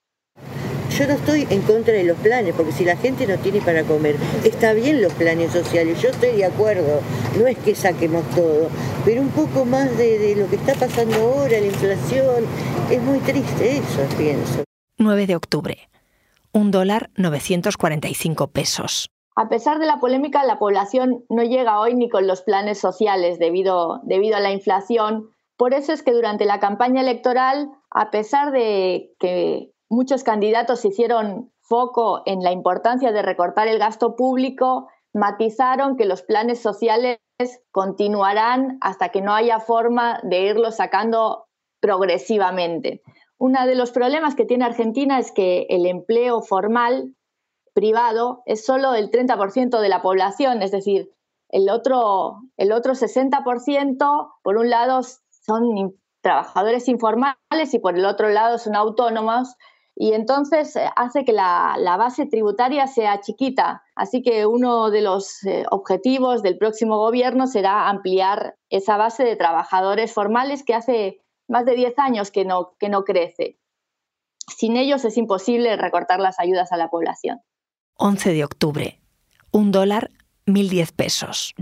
Yo 0.98 1.06
no 1.06 1.14
estoy 1.14 1.46
en 1.52 1.62
contra 1.62 1.94
de 1.94 2.06
los 2.06 2.18
planes, 2.18 2.56
porque 2.56 2.72
si 2.72 2.84
la 2.84 2.98
gente 2.98 3.28
no 3.28 3.38
tiene 3.38 3.62
para 3.62 3.84
comer, 3.84 4.16
está 4.44 4.74
bien 4.74 5.00
los 5.00 5.14
planes 5.14 5.52
sociales, 5.52 6.02
yo 6.02 6.10
estoy 6.10 6.32
de 6.32 6.46
acuerdo, 6.46 7.02
no 7.40 7.46
es 7.46 7.56
que 7.60 7.76
saquemos 7.76 8.28
todo, 8.32 8.70
pero 9.06 9.22
un 9.22 9.30
poco 9.30 9.64
más 9.64 9.96
de, 9.96 10.36
lo 10.36 10.50
que 10.50 10.56
está 10.56 10.74
pasando 10.74 11.16
ahora, 11.18 11.60
la 11.60 11.68
inflación, 11.68 12.46
es 12.90 13.00
muy 13.04 13.20
triste 13.20 13.78
eso, 13.78 14.02
pienso. 14.18 14.64
9 14.98 15.28
de 15.28 15.36
octubre, 15.36 15.78
un 16.54 16.72
dólar 16.72 17.12
945 17.16 18.48
pesos. 18.48 19.12
A 19.36 19.50
pesar 19.50 19.78
de 19.78 19.86
la 19.86 20.00
polémica, 20.00 20.44
la 20.46 20.58
población 20.58 21.24
no 21.30 21.44
llega 21.44 21.80
hoy 21.80 21.94
ni 21.94 22.10
con 22.10 22.26
los 22.26 22.42
planes 22.42 22.80
sociales 22.80 23.38
debido, 23.38 24.02
debido 24.04 24.36
a 24.36 24.40
la 24.40 24.52
inflación 24.52 25.30
por 25.58 25.74
eso 25.74 25.92
es 25.92 26.04
que 26.04 26.14
durante 26.14 26.46
la 26.46 26.60
campaña 26.60 27.02
electoral, 27.02 27.72
a 27.90 28.12
pesar 28.12 28.52
de 28.52 29.12
que 29.20 29.72
muchos 29.90 30.24
candidatos 30.24 30.86
hicieron 30.86 31.52
foco 31.62 32.22
en 32.26 32.44
la 32.44 32.52
importancia 32.52 33.12
de 33.12 33.24
recortar 33.24 33.68
el 33.68 33.80
gasto 33.80 34.16
público, 34.16 34.88
matizaron 35.14 35.98
que 35.98 36.06
los 36.06 36.22
planes 36.22 36.62
sociales 36.62 37.20
continuarán 37.72 38.78
hasta 38.82 39.10
que 39.10 39.22
no 39.22 39.34
haya 39.34 39.60
forma 39.60 40.20
de 40.24 40.44
irlos 40.44 40.76
sacando 40.76 41.48
progresivamente. 41.82 43.02
Uno 43.40 43.66
de 43.66 43.76
los 43.76 43.92
problemas 43.92 44.36
que 44.36 44.46
tiene 44.46 44.66
Argentina 44.66 45.20
es 45.20 45.32
que 45.32 45.66
el 45.70 45.86
empleo 45.86 46.42
formal 46.42 47.16
privado 47.74 48.42
es 48.46 48.66
solo 48.66 48.94
el 48.94 49.12
30% 49.12 49.80
de 49.80 49.90
la 49.90 50.02
población, 50.02 50.62
es 50.62 50.72
decir, 50.72 51.12
el 51.50 51.70
otro, 51.70 52.42
el 52.58 52.72
otro 52.72 52.94
60%, 52.94 54.32
por 54.44 54.58
un 54.58 54.70
lado, 54.70 55.02
son 55.48 55.96
trabajadores 56.22 56.88
informales 56.88 57.74
y 57.74 57.80
por 57.80 57.98
el 57.98 58.06
otro 58.06 58.30
lado 58.30 58.58
son 58.58 58.76
autónomos 58.76 59.56
y 60.00 60.14
entonces 60.14 60.76
eh, 60.76 60.86
hace 60.96 61.26
que 61.26 61.34
la, 61.34 61.76
base 61.98 62.28
tributaria 62.28 62.86
sea 62.86 63.20
chiquita. 63.20 63.82
Así 63.96 64.22
que 64.22 64.46
uno 64.46 64.92
de 64.92 65.02
los 65.02 65.44
eh, 65.44 65.66
objetivos 65.72 66.44
del 66.44 66.58
próximo 66.58 66.98
gobierno 67.00 67.48
será 67.48 67.90
ampliar 67.90 68.58
esa 68.70 68.98
base 68.98 69.24
de 69.24 69.36
trabajadores 69.36 70.14
formales 70.14 70.64
que 70.64 70.76
hace 70.76 71.22
más 71.48 71.66
de 71.66 71.76
10 71.76 71.98
años 71.98 72.30
que 72.30 72.46
no, 72.46 72.74
que 72.80 72.90
no 72.90 73.06
crece. 73.06 73.58
Sin 74.56 74.78
ellos 74.78 75.04
es 75.04 75.18
imposible 75.18 75.76
recortar 75.78 76.20
las 76.20 76.40
ayudas 76.40 76.72
a 76.72 76.78
la 76.78 76.90
población. 76.90 77.42
11 77.96 78.34
de 78.34 78.44
octubre. 78.44 79.02
Un 79.52 79.72
dólar, 79.72 80.12
1.010 80.46 80.94
pesos. 80.94 81.56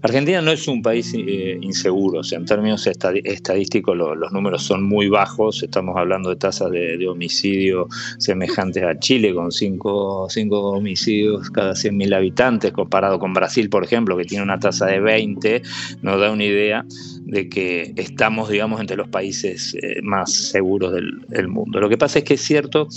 Argentina 0.00 0.40
no 0.40 0.52
es 0.52 0.68
un 0.68 0.80
país 0.80 1.12
eh, 1.14 1.58
inseguro, 1.60 2.20
o 2.20 2.24
sea, 2.24 2.38
en 2.38 2.44
términos 2.44 2.86
estadísticos 2.86 3.96
los 3.96 4.32
números 4.32 4.62
son 4.62 4.84
muy 4.84 5.08
bajos, 5.08 5.62
estamos 5.62 5.96
hablando 5.96 6.30
de 6.30 6.36
tasas 6.36 6.70
de, 6.70 7.08
homicidio 7.08 7.88
semejantes 8.18 8.84
a 8.84 8.98
Chile, 8.98 9.34
con 9.34 9.50
5 9.50 10.28
homicidios 10.28 11.50
cada 11.50 11.72
100.000 11.72 12.14
habitantes, 12.14 12.72
comparado 12.72 13.18
con 13.18 13.32
Brasil, 13.32 13.68
por 13.70 13.82
ejemplo, 13.82 14.16
que 14.16 14.24
tiene 14.24 14.44
una 14.44 14.60
tasa 14.60 14.86
de 14.86 15.00
20, 15.00 15.62
nos 16.02 16.20
da 16.20 16.30
una 16.30 16.44
idea 16.44 16.84
de 17.24 17.48
que 17.48 17.92
estamos, 17.96 18.50
digamos, 18.50 18.80
entre 18.80 18.96
los 18.96 19.08
países 19.08 19.74
eh, 19.74 20.00
más 20.02 20.32
seguros 20.32 20.92
del, 20.92 21.48
mundo. 21.48 21.80
Lo 21.80 21.88
que 21.88 21.96
pasa 21.96 22.18
es 22.18 22.24
que 22.24 22.34
es 22.34 22.42
cierto 22.42 22.88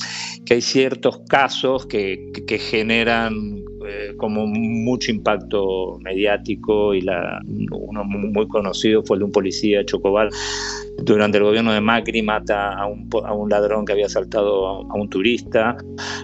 que 0.45 0.55
hay 0.55 0.61
ciertos 0.61 1.21
casos 1.27 1.85
que, 1.85 2.31
que 2.45 2.59
generan 2.59 3.60
eh, 3.91 4.13
como 4.17 4.45
mucho 4.47 5.11
impacto 5.11 5.97
mediático 6.01 6.93
y 6.93 7.01
la, 7.01 7.41
uno 7.71 8.03
muy 8.03 8.47
conocido 8.47 9.03
fue 9.03 9.15
el 9.15 9.19
de 9.19 9.25
un 9.25 9.31
policía 9.31 9.79
de 9.79 9.85
Chocobal 9.85 10.29
durante 11.03 11.37
el 11.37 11.43
gobierno 11.43 11.73
de 11.73 11.81
Macri 11.81 12.21
mata 12.21 12.73
a 12.73 12.85
un, 12.85 13.09
a 13.25 13.33
un 13.33 13.49
ladrón 13.49 13.85
que 13.85 13.93
había 13.93 14.05
asaltado 14.05 14.67
a, 14.67 14.93
un 14.93 15.09
turista 15.09 15.75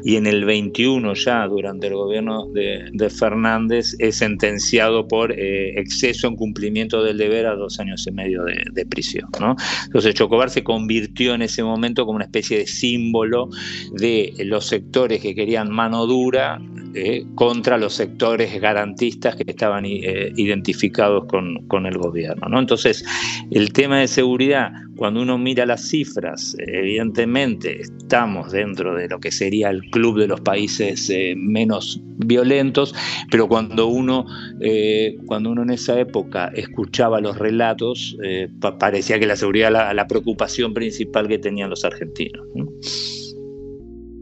y 0.04 0.16
en 0.16 0.28
el 0.28 0.46
21 0.46 1.14
ya 1.16 1.48
durante 1.48 1.88
el 1.88 1.96
gobierno 1.96 2.48
de, 2.54 3.10
Fernández 3.10 3.96
es 4.00 4.18
sentenciado 4.18 5.08
por 5.08 5.32
eh, 5.32 5.80
exceso 5.80 6.28
en 6.28 6.36
cumplimiento 6.36 7.04
del 7.04 7.18
deber 7.18 7.48
a 7.48 7.56
dos 7.56 7.80
años 7.80 8.06
y 8.06 8.12
medio 8.12 8.44
de, 8.44 8.86
prisión. 8.86 9.30
¿no? 9.40 9.56
Entonces 9.86 10.14
Chocobar 10.14 10.50
se 10.50 10.64
convirtió 10.64 11.34
en 11.34 11.42
ese 11.42 11.64
momento 11.64 12.06
como 12.06 12.18
una 12.18 12.26
especie 12.26 12.60
de 12.60 12.68
símbolo 12.68 13.50
de 13.94 14.34
los 14.46 14.68
sectores 14.68 15.22
que 15.22 15.34
querían 15.34 15.72
mano 15.72 16.06
dura 16.06 16.60
eh, 16.94 17.26
contra 17.36 17.78
los 17.78 17.94
sectores 17.94 18.60
garantistas 18.60 19.36
que 19.36 19.44
estaban 19.46 19.86
eh, 19.86 20.32
identificados 20.36 21.26
con, 21.26 21.86
el 21.86 21.98
gobierno. 21.98 22.48
¿no? 22.50 22.60
Entonces, 22.60 23.06
el 23.52 23.72
tema 23.74 24.00
de 24.00 24.08
seguridad, 24.08 24.72
cuando 24.96 25.22
uno 25.22 25.38
mira 25.38 25.66
las 25.66 25.88
cifras, 25.88 26.56
evidentemente 26.60 27.82
estamos 27.82 28.52
dentro 28.52 28.96
de 28.96 29.08
lo 29.08 29.20
que 29.20 29.32
sería 29.32 29.70
el 29.70 29.82
club 29.92 30.20
de 30.20 30.28
los 30.28 30.42
países 30.42 31.10
eh, 31.10 31.34
menos 31.38 32.02
violentos, 32.18 32.96
pero 33.30 33.48
cuando 33.48 33.88
uno, 33.88 34.26
cuando 35.28 35.52
uno 35.52 35.62
en 35.62 35.70
esa 35.70 36.00
época 36.00 36.52
escuchaba 36.56 37.22
los 37.22 37.38
relatos, 37.38 38.18
parecía 38.80 39.20
que 39.20 39.28
la 39.28 39.36
seguridad 39.36 39.70
era 39.70 39.94
la, 39.94 40.08
preocupación 40.08 40.74
principal 40.74 41.28
que 41.28 41.38
tenían 41.38 41.70
los 41.70 41.86
argentinos. 41.86 42.44
¿no? 42.56 42.68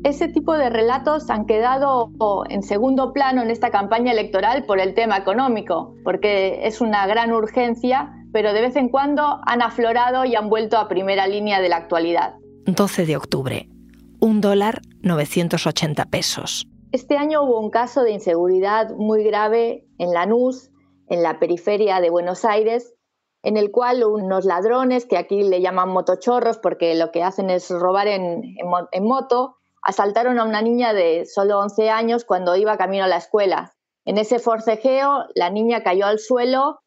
Ese 0.06 0.28
tipo 0.28 0.54
de 0.54 0.70
relatos 0.70 1.32
han 1.32 1.48
quedado 1.48 2.12
en 2.48 2.62
segundo 2.62 3.12
plano 3.12 3.42
en 3.42 3.50
esta 3.50 3.72
campaña 3.72 4.12
electoral 4.12 4.64
por 4.66 4.80
el 4.80 4.94
tema 4.94 5.18
económico, 5.18 5.96
porque 6.04 6.68
es 6.68 6.80
una 6.80 7.08
gran 7.08 7.34
urgencia, 7.34 8.14
pero 8.32 8.54
de 8.54 8.62
vez 8.62 8.76
en 8.76 8.90
cuando 8.90 9.40
han 9.48 9.64
aflorado 9.64 10.24
y 10.24 10.36
han 10.36 10.48
vuelto 10.48 10.78
a 10.78 10.88
primera 10.88 11.26
línea 11.26 11.60
de 11.60 11.70
la 11.70 11.78
actualidad. 11.78 12.36
12 12.68 13.08
de 13.08 13.18
octubre, 13.18 13.68
un 14.20 14.42
dólar 14.42 14.82
980 15.02 16.06
pesos. 16.06 16.68
Este 16.92 17.18
año 17.18 17.42
hubo 17.42 17.60
un 17.60 17.72
caso 17.72 18.04
de 18.04 18.12
inseguridad 18.12 18.92
muy 18.96 19.24
grave 19.24 19.88
en 19.98 20.14
Lanús, 20.14 20.70
en 21.10 21.24
la 21.24 21.40
periferia 21.40 22.00
de 22.00 22.12
Buenos 22.12 22.46
Aires, 22.46 22.94
en 23.42 23.58
el 23.58 23.72
cual 23.72 24.04
unos 24.04 24.46
ladrones, 24.46 25.08
que 25.08 25.18
aquí 25.18 25.42
le 25.42 25.62
llaman 25.62 25.90
motochorros 25.90 26.60
porque 26.60 26.94
lo 26.94 27.10
que 27.12 27.24
hacen 27.24 27.50
es 27.50 27.72
robar 27.72 28.08
en, 28.08 28.44
en 28.92 29.04
moto, 29.04 29.58
asaltaron 29.86 30.40
a 30.40 30.44
una 30.44 30.64
niña 30.64 30.94
de 30.94 31.26
solo 31.28 31.60
11 31.60 31.92
años 31.92 32.26
cuando 32.26 32.56
iba 32.56 32.76
camino 32.76 33.04
a 33.04 33.08
la 33.08 33.18
escuela. 33.18 33.76
En 34.04 34.18
ese 34.18 34.40
forcejeo, 34.40 35.26
la 35.36 35.52
niña 35.52 35.84
cayó 35.84 36.08
al 36.08 36.18
suelo, 36.18 36.80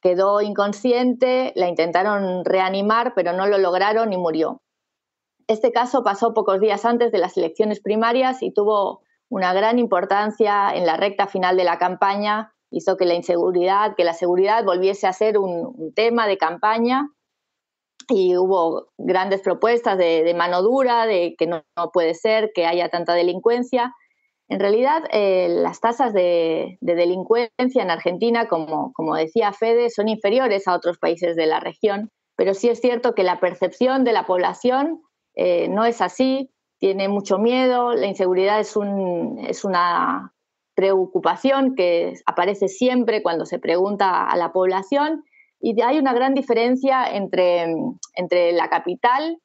quedó 0.00 0.40
inconsciente, 0.40 1.52
la 1.54 1.68
intentaron 1.68 2.46
reanimar, 2.46 3.12
pero 3.14 3.34
no 3.34 3.46
lo 3.46 3.58
lograron 3.58 4.12
y 4.14 4.16
murió. 4.16 4.62
Este 5.48 5.70
caso 5.70 6.02
pasó 6.02 6.32
pocos 6.32 6.58
días 6.58 6.86
antes 6.86 7.12
de 7.12 7.18
las 7.18 7.36
elecciones 7.36 7.80
primarias 7.80 8.42
y 8.42 8.52
tuvo 8.52 9.02
una 9.28 9.52
gran 9.52 9.78
importancia 9.78 10.74
en 10.74 10.86
la 10.86 10.96
recta 10.96 11.26
final 11.26 11.58
de 11.58 11.64
la 11.64 11.78
campaña. 11.78 12.54
Hizo 12.70 12.96
que 12.96 13.04
la 13.04 13.14
inseguridad, 13.14 13.94
que 13.96 14.04
la 14.04 14.14
seguridad 14.14 14.64
volviese 14.64 15.06
a 15.06 15.12
ser 15.12 15.36
un, 15.36 15.74
un 15.76 15.92
tema 15.92 16.26
de 16.26 16.38
campaña 16.38 17.10
y 18.08 18.36
hubo 18.36 18.88
grandes 18.98 19.40
propuestas 19.40 19.98
de, 19.98 20.34
mano 20.36 20.62
dura, 20.62 21.06
de 21.06 21.34
que 21.38 21.46
no, 21.46 21.64
puede 21.92 22.14
ser 22.14 22.52
que 22.54 22.66
haya 22.66 22.88
tanta 22.88 23.14
delincuencia. 23.14 23.94
En 24.48 24.60
realidad, 24.60 25.02
eh, 25.12 25.48
las 25.48 25.80
tasas 25.80 26.12
de, 26.12 26.78
delincuencia 26.80 27.82
en 27.82 27.90
Argentina, 27.90 28.46
como, 28.46 28.92
como 28.92 29.16
decía 29.16 29.52
Fede, 29.52 29.90
son 29.90 30.08
inferiores 30.08 30.68
a 30.68 30.74
otros 30.74 30.98
países 30.98 31.36
de 31.36 31.46
la 31.46 31.60
región, 31.60 32.10
pero 32.36 32.54
sí 32.54 32.68
es 32.68 32.80
cierto 32.80 33.14
que 33.14 33.22
la 33.22 33.40
percepción 33.40 34.04
de 34.04 34.12
la 34.12 34.26
población 34.26 35.02
eh, 35.34 35.68
no 35.68 35.84
es 35.84 36.00
así, 36.00 36.50
tiene 36.78 37.08
mucho 37.08 37.38
miedo, 37.38 37.94
la 37.94 38.06
inseguridad 38.06 38.60
es, 38.60 38.76
un, 38.76 39.38
es 39.46 39.64
una 39.64 40.34
preocupación 40.74 41.74
que 41.74 42.14
aparece 42.26 42.68
siempre 42.68 43.22
cuando 43.22 43.46
se 43.46 43.58
pregunta 43.58 44.28
a 44.28 44.36
la 44.36 44.52
población 44.52 45.24
y 45.60 45.80
hay 45.82 45.98
una 45.98 46.12
gran 46.12 46.34
diferencia 46.34 47.04
entre, 47.04 47.74
entre 48.14 48.52
la 48.52 48.68
capital, 48.68 49.38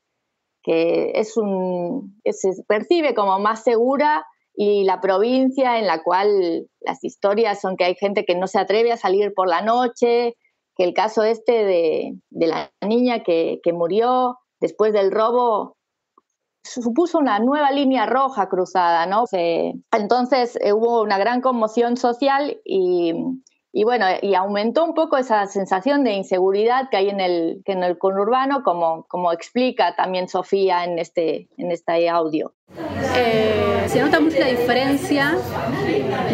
que 0.63 1.12
es 1.15 1.38
un, 1.38 2.22
se 2.25 2.51
percibe 2.68 3.13
como 3.15 3.39
más 3.39 3.63
segura, 3.63 4.25
y 4.53 4.84
la 4.84 5.00
provincia 5.00 5.80
en 5.80 5.88
la 5.88 6.03
cual 6.03 6.68
las 6.82 7.03
historias 7.03 7.62
son 7.62 7.77
que 7.77 7.86
hay 7.86 7.96
gente 7.96 8.25
que 8.25 8.36
no 8.36 8.48
se 8.48 8.60
atreve 8.60 8.91
a 8.91 8.98
salir 8.98 9.34
por 9.34 9.48
la 9.48 9.62
noche, 9.62 10.36
que 10.75 10.84
el 10.84 10.94
caso 10.94 11.24
este 11.24 11.65
de, 11.65 12.18
de 12.30 12.48
la 12.48 12.72
niña 12.82 13.24
que, 13.24 13.60
que, 13.63 13.74
murió 13.74 14.38
después 14.60 14.94
del 14.94 15.12
robo 15.12 15.77
supuso 16.63 17.18
una 17.18 17.39
nueva 17.39 17.72
línea 17.72 18.06
roja 18.06 18.48
cruzada, 18.48 19.06
¿no? 19.06 19.24
entonces 19.91 20.60
hubo 20.74 21.01
una 21.01 21.18
gran 21.18 21.41
conmoción 21.41 21.98
social 21.98 22.62
y, 22.63 23.13
y 23.74 23.84
bueno, 23.86 24.06
y 24.22 24.36
aumentó 24.36 24.84
un 24.84 24.94
poco 24.94 25.18
esa 25.18 25.48
sensación 25.48 26.03
de 26.03 26.14
inseguridad 26.14 26.90
que 26.90 26.98
hay 26.98 27.10
en 27.10 27.22
el, 27.22 27.62
en 27.66 27.84
el 27.84 27.98
conurbano, 27.98 28.64
como, 28.64 29.05
como 29.07 29.31
explica 29.31 29.96
también 29.96 30.27
Sofía 30.27 30.84
en 30.84 31.00
este, 31.00 31.48
en 31.57 31.72
este 31.72 32.10
audio. 32.10 32.53
Eh, 33.16 33.86
se 33.88 34.01
nota 34.01 34.20
mucho 34.20 34.40
la 34.40 34.48
diferencia 34.48 35.38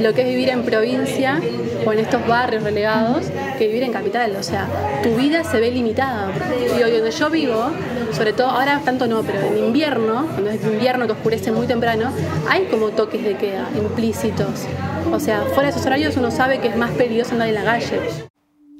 lo 0.01 0.13
que 0.13 0.21
es 0.21 0.27
vivir 0.27 0.49
en 0.49 0.63
provincia 0.63 1.41
o 1.85 1.93
en 1.93 1.99
estos 1.99 2.25
barrios 2.27 2.63
relegados 2.63 3.31
que 3.57 3.67
vivir 3.67 3.83
en 3.83 3.91
capital. 3.91 4.35
O 4.39 4.43
sea, 4.43 4.67
tu 5.03 5.15
vida 5.15 5.43
se 5.43 5.59
ve 5.59 5.71
limitada. 5.71 6.31
Digo, 6.59 6.89
donde 6.89 7.11
yo 7.11 7.29
vivo, 7.29 7.71
sobre 8.11 8.33
todo 8.33 8.47
ahora 8.47 8.81
tanto 8.83 9.07
no, 9.07 9.23
pero 9.23 9.39
en 9.39 9.65
invierno, 9.65 10.27
cuando 10.27 10.49
es 10.49 10.63
invierno 10.63 11.05
que 11.05 11.13
oscurece 11.13 11.51
muy 11.51 11.67
temprano, 11.67 12.11
hay 12.49 12.65
como 12.65 12.89
toques 12.89 13.23
de 13.23 13.35
queda 13.35 13.67
implícitos. 13.75 14.65
O 15.11 15.19
sea, 15.19 15.41
fuera 15.41 15.63
de 15.63 15.69
esos 15.69 15.85
horarios 15.85 16.17
uno 16.17 16.31
sabe 16.31 16.59
que 16.59 16.67
es 16.67 16.77
más 16.77 16.91
peligroso 16.91 17.33
andar 17.33 17.47
en 17.49 17.55
la 17.55 17.63
calle. 17.63 17.99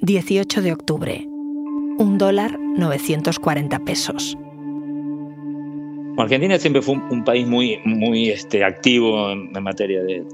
18 0.00 0.62
de 0.62 0.72
octubre. 0.72 1.24
Un 1.26 2.16
dólar 2.18 2.58
940 2.58 3.78
pesos. 3.80 4.36
Argentina 6.16 6.58
siempre 6.58 6.82
fue 6.82 6.96
un, 7.10 7.24
país 7.24 7.46
muy, 7.46 7.78
muy 7.84 8.30
este, 8.30 8.64
activo 8.64 9.30
en, 9.30 9.52
materia 9.62 10.02
de, 10.02 10.24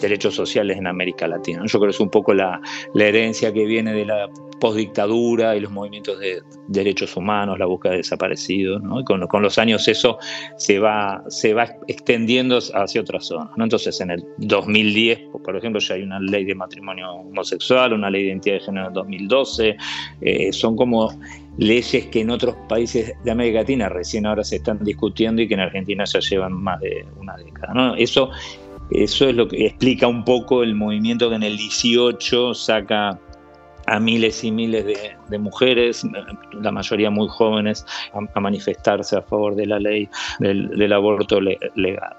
derechos 0.00 0.34
sociales 0.34 0.76
en 0.76 0.86
América 0.86 1.26
Latina. 1.26 1.62
Yo 1.66 1.78
creo 1.78 1.90
que 1.90 1.94
es 1.94 2.00
un 2.00 2.10
poco 2.10 2.34
la, 2.34 2.60
herencia 2.94 3.52
que 3.52 3.64
viene 3.64 3.92
de 3.92 4.04
la 4.04 4.28
postdictadura 4.60 5.56
y 5.56 5.60
los 5.60 5.72
movimientos 5.72 6.18
de 6.20 6.42
derechos 6.68 7.16
humanos, 7.16 7.58
la 7.58 7.66
búsqueda 7.66 7.92
de 7.92 7.98
desaparecidos, 7.98 8.80
y 9.00 9.04
con, 9.04 9.42
los 9.42 9.58
años 9.58 9.88
eso 9.88 10.18
se 10.56 10.78
va, 10.78 11.22
se 11.28 11.52
va 11.52 11.68
extendiendo 11.88 12.58
hacia 12.74 13.00
otras 13.00 13.26
zonas. 13.26 13.48
Entonces, 13.58 14.00
en 14.00 14.12
el 14.12 14.24
2010, 14.38 15.20
por 15.42 15.56
ejemplo, 15.56 15.80
ya 15.80 15.94
hay 15.94 16.02
una 16.02 16.20
ley 16.20 16.44
de 16.44 16.54
matrimonio 16.54 17.10
homosexual, 17.12 17.92
una 17.92 18.10
ley 18.10 18.22
de 18.22 18.28
identidad 18.28 18.54
de 18.56 18.60
género 18.60 18.88
en 18.88 18.94
2012, 18.94 19.76
eh, 20.20 20.52
son 20.52 20.76
como 20.76 21.10
leyes 21.58 22.06
que 22.06 22.20
en 22.20 22.30
otros 22.30 22.56
países 22.68 23.12
de 23.22 23.30
América 23.30 23.58
Latina 23.58 23.88
recién 23.88 24.26
ahora 24.26 24.42
se 24.42 24.56
están 24.56 24.82
discutiendo 24.82 25.42
y 25.42 25.48
que 25.48 25.54
en 25.54 25.60
Argentina 25.60 26.04
ya 26.04 26.20
llevan 26.20 26.52
más 26.52 26.80
de 26.80 27.04
una 27.18 27.36
década. 27.36 27.94
Eso, 27.98 28.30
eso 28.94 29.28
es 29.28 29.34
lo 29.34 29.48
que 29.48 29.66
explica 29.66 30.06
un 30.06 30.24
poco 30.24 30.62
el 30.62 30.74
movimiento 30.74 31.28
que 31.28 31.36
en 31.36 31.42
el 31.42 31.56
18 31.56 32.54
saca 32.54 33.18
a 33.86 33.98
miles 33.98 34.44
y 34.44 34.52
miles 34.52 34.84
de, 34.84 35.38
mujeres, 35.38 36.06
la 36.52 36.70
mayoría 36.70 37.10
muy 37.10 37.26
jóvenes, 37.28 37.84
a, 38.12 38.40
manifestarse 38.40 39.16
a 39.16 39.22
favor 39.22 39.56
de 39.56 39.66
la 39.66 39.78
ley 39.78 40.08
del, 40.38 40.92
aborto 40.92 41.40
legal. 41.40 42.16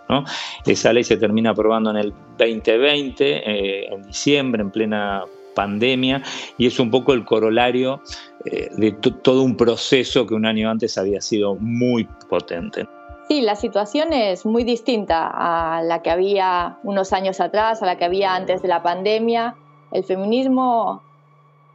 Esa 0.65 0.93
ley 0.93 1.03
se 1.03 1.17
termina 1.17 1.51
aprobando 1.51 1.91
en 1.91 1.97
el 1.97 2.13
2020, 2.38 3.23
eh, 3.23 3.86
en 3.93 4.03
diciembre, 4.03 4.62
en 4.62 4.71
plena 4.71 5.23
pandemia, 5.55 6.21
y 6.57 6.65
es 6.65 6.79
un 6.79 6.89
poco 6.89 7.13
el 7.13 7.23
corolario 7.23 8.01
eh, 8.45 8.69
de 8.75 8.91
todo 8.91 9.43
un 9.43 9.55
proceso 9.55 10.25
que 10.25 10.33
un 10.33 10.45
año 10.45 10.69
antes 10.69 10.97
había 10.97 11.21
sido 11.21 11.55
muy 11.55 12.07
potente. 12.29 12.86
Sí, 13.29 13.41
la 13.41 13.55
situación 13.55 14.12
es 14.12 14.45
muy 14.45 14.63
distinta 14.63 15.29
a 15.33 15.81
la 15.81 16.01
que 16.01 16.12
había 16.12 16.79
unos 16.83 17.13
años 17.13 17.39
atrás, 17.39 17.81
a 17.81 17.86
la 17.86 17.97
que 17.97 18.05
había 18.05 18.36
antes 18.36 18.62
de 18.62 18.67
la 18.67 18.83
pandemia. 18.83 19.55
El 19.91 20.03
feminismo 20.03 21.01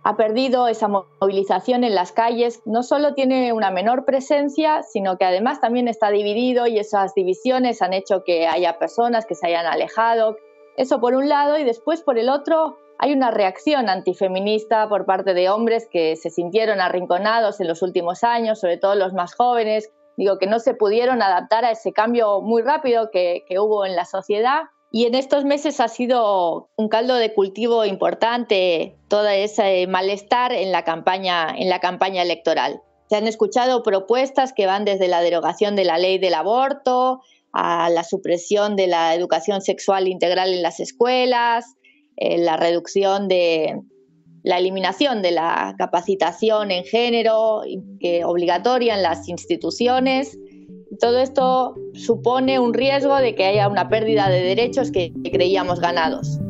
ha 0.02 0.16
perdido 0.16 0.68
esa 0.68 0.88
movilización 0.88 1.84
en 1.84 1.94
las 1.94 2.12
calles, 2.12 2.62
no 2.66 2.82
solo 2.82 3.14
tiene 3.14 3.52
una 3.52 3.70
menor 3.70 4.04
presencia, 4.04 4.82
sino 4.82 5.16
que 5.16 5.24
además 5.24 5.60
también 5.60 5.88
está 5.88 6.10
dividido 6.10 6.66
y 6.66 6.78
esas 6.78 7.14
divisiones 7.14 7.82
han 7.82 7.94
hecho 7.94 8.24
que 8.24 8.46
haya 8.46 8.78
personas 8.78 9.26
que 9.26 9.34
se 9.34 9.46
hayan 9.46 9.66
alejado. 9.66 10.36
Eso 10.76 11.00
por 11.00 11.14
un 11.14 11.28
lado 11.28 11.58
y 11.58 11.64
después 11.64 12.02
por 12.02 12.18
el 12.18 12.28
otro 12.28 12.78
hay 12.98 13.12
una 13.12 13.30
reacción 13.30 13.88
antifeminista 13.88 14.88
por 14.88 15.06
parte 15.06 15.32
de 15.34 15.48
hombres 15.48 15.88
que 15.90 16.16
se 16.16 16.30
sintieron 16.30 16.80
arrinconados 16.80 17.60
en 17.60 17.68
los 17.68 17.82
últimos 17.82 18.22
años, 18.22 18.60
sobre 18.60 18.76
todo 18.76 18.94
los 18.94 19.12
más 19.12 19.34
jóvenes, 19.34 19.90
digo 20.18 20.36
que 20.38 20.48
no 20.48 20.58
se 20.58 20.74
pudieron 20.74 21.22
adaptar 21.22 21.64
a 21.64 21.70
ese 21.70 21.92
cambio 21.92 22.42
muy 22.42 22.60
rápido 22.60 23.10
que, 23.10 23.44
hubo 23.58 23.86
en 23.86 23.96
la 23.96 24.04
sociedad 24.04 24.62
Y 24.90 25.06
en 25.06 25.14
estos 25.14 25.44
meses 25.44 25.80
ha 25.80 25.88
sido 25.88 26.70
un 26.76 26.88
caldo 26.88 27.14
de 27.14 27.32
cultivo 27.34 27.84
importante 27.84 28.96
todo 29.08 29.28
ese 29.28 29.86
malestar 29.86 30.52
en 30.52 30.72
la 30.72 30.82
campaña, 30.82 31.54
en 31.56 31.68
la 31.68 31.78
campaña 31.78 32.22
electoral. 32.22 32.82
Se 33.08 33.16
han 33.16 33.26
escuchado 33.26 33.82
propuestas 33.82 34.52
que 34.52 34.66
van 34.66 34.84
desde 34.84 35.08
la 35.08 35.20
derogación 35.20 35.76
de 35.76 35.84
la 35.84 35.98
ley 35.98 36.18
del 36.18 36.34
aborto 36.34 37.20
a 37.52 37.88
la 37.90 38.02
supresión 38.02 38.76
de 38.76 38.86
la 38.86 39.14
educación 39.14 39.60
sexual 39.60 40.08
integral 40.08 40.52
en 40.52 40.62
las 40.62 40.80
escuelas, 40.80 41.76
eh, 42.16 42.38
la 42.38 42.56
reducción 42.56 43.28
de 43.28 43.80
la 44.48 44.58
eliminación 44.58 45.20
de 45.20 45.30
la 45.30 45.74
capacitación 45.76 46.70
en 46.70 46.82
género 46.84 47.60
obligatoria 48.24 48.94
en 48.94 49.02
las 49.02 49.28
instituciones 49.28 50.38
todo 51.00 51.20
esto 51.20 51.74
supone 51.94 52.58
un 52.58 52.74
riesgo 52.74 53.16
de 53.16 53.34
que 53.34 53.44
haya 53.44 53.68
una 53.68 53.88
pérdida 53.88 54.28
de 54.30 54.42
derechos 54.42 54.90
que 54.90 55.12
creíamos 55.30 55.80
ganados. 55.80 56.40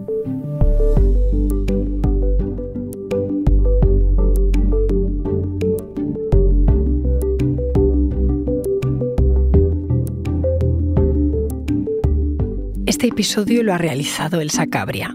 Este 12.87 13.09
episodio 13.09 13.63
lo 13.63 13.75
ha 13.75 13.79
realizado 13.79 14.41
Elsa 14.41 14.67
Cabria. 14.67 15.15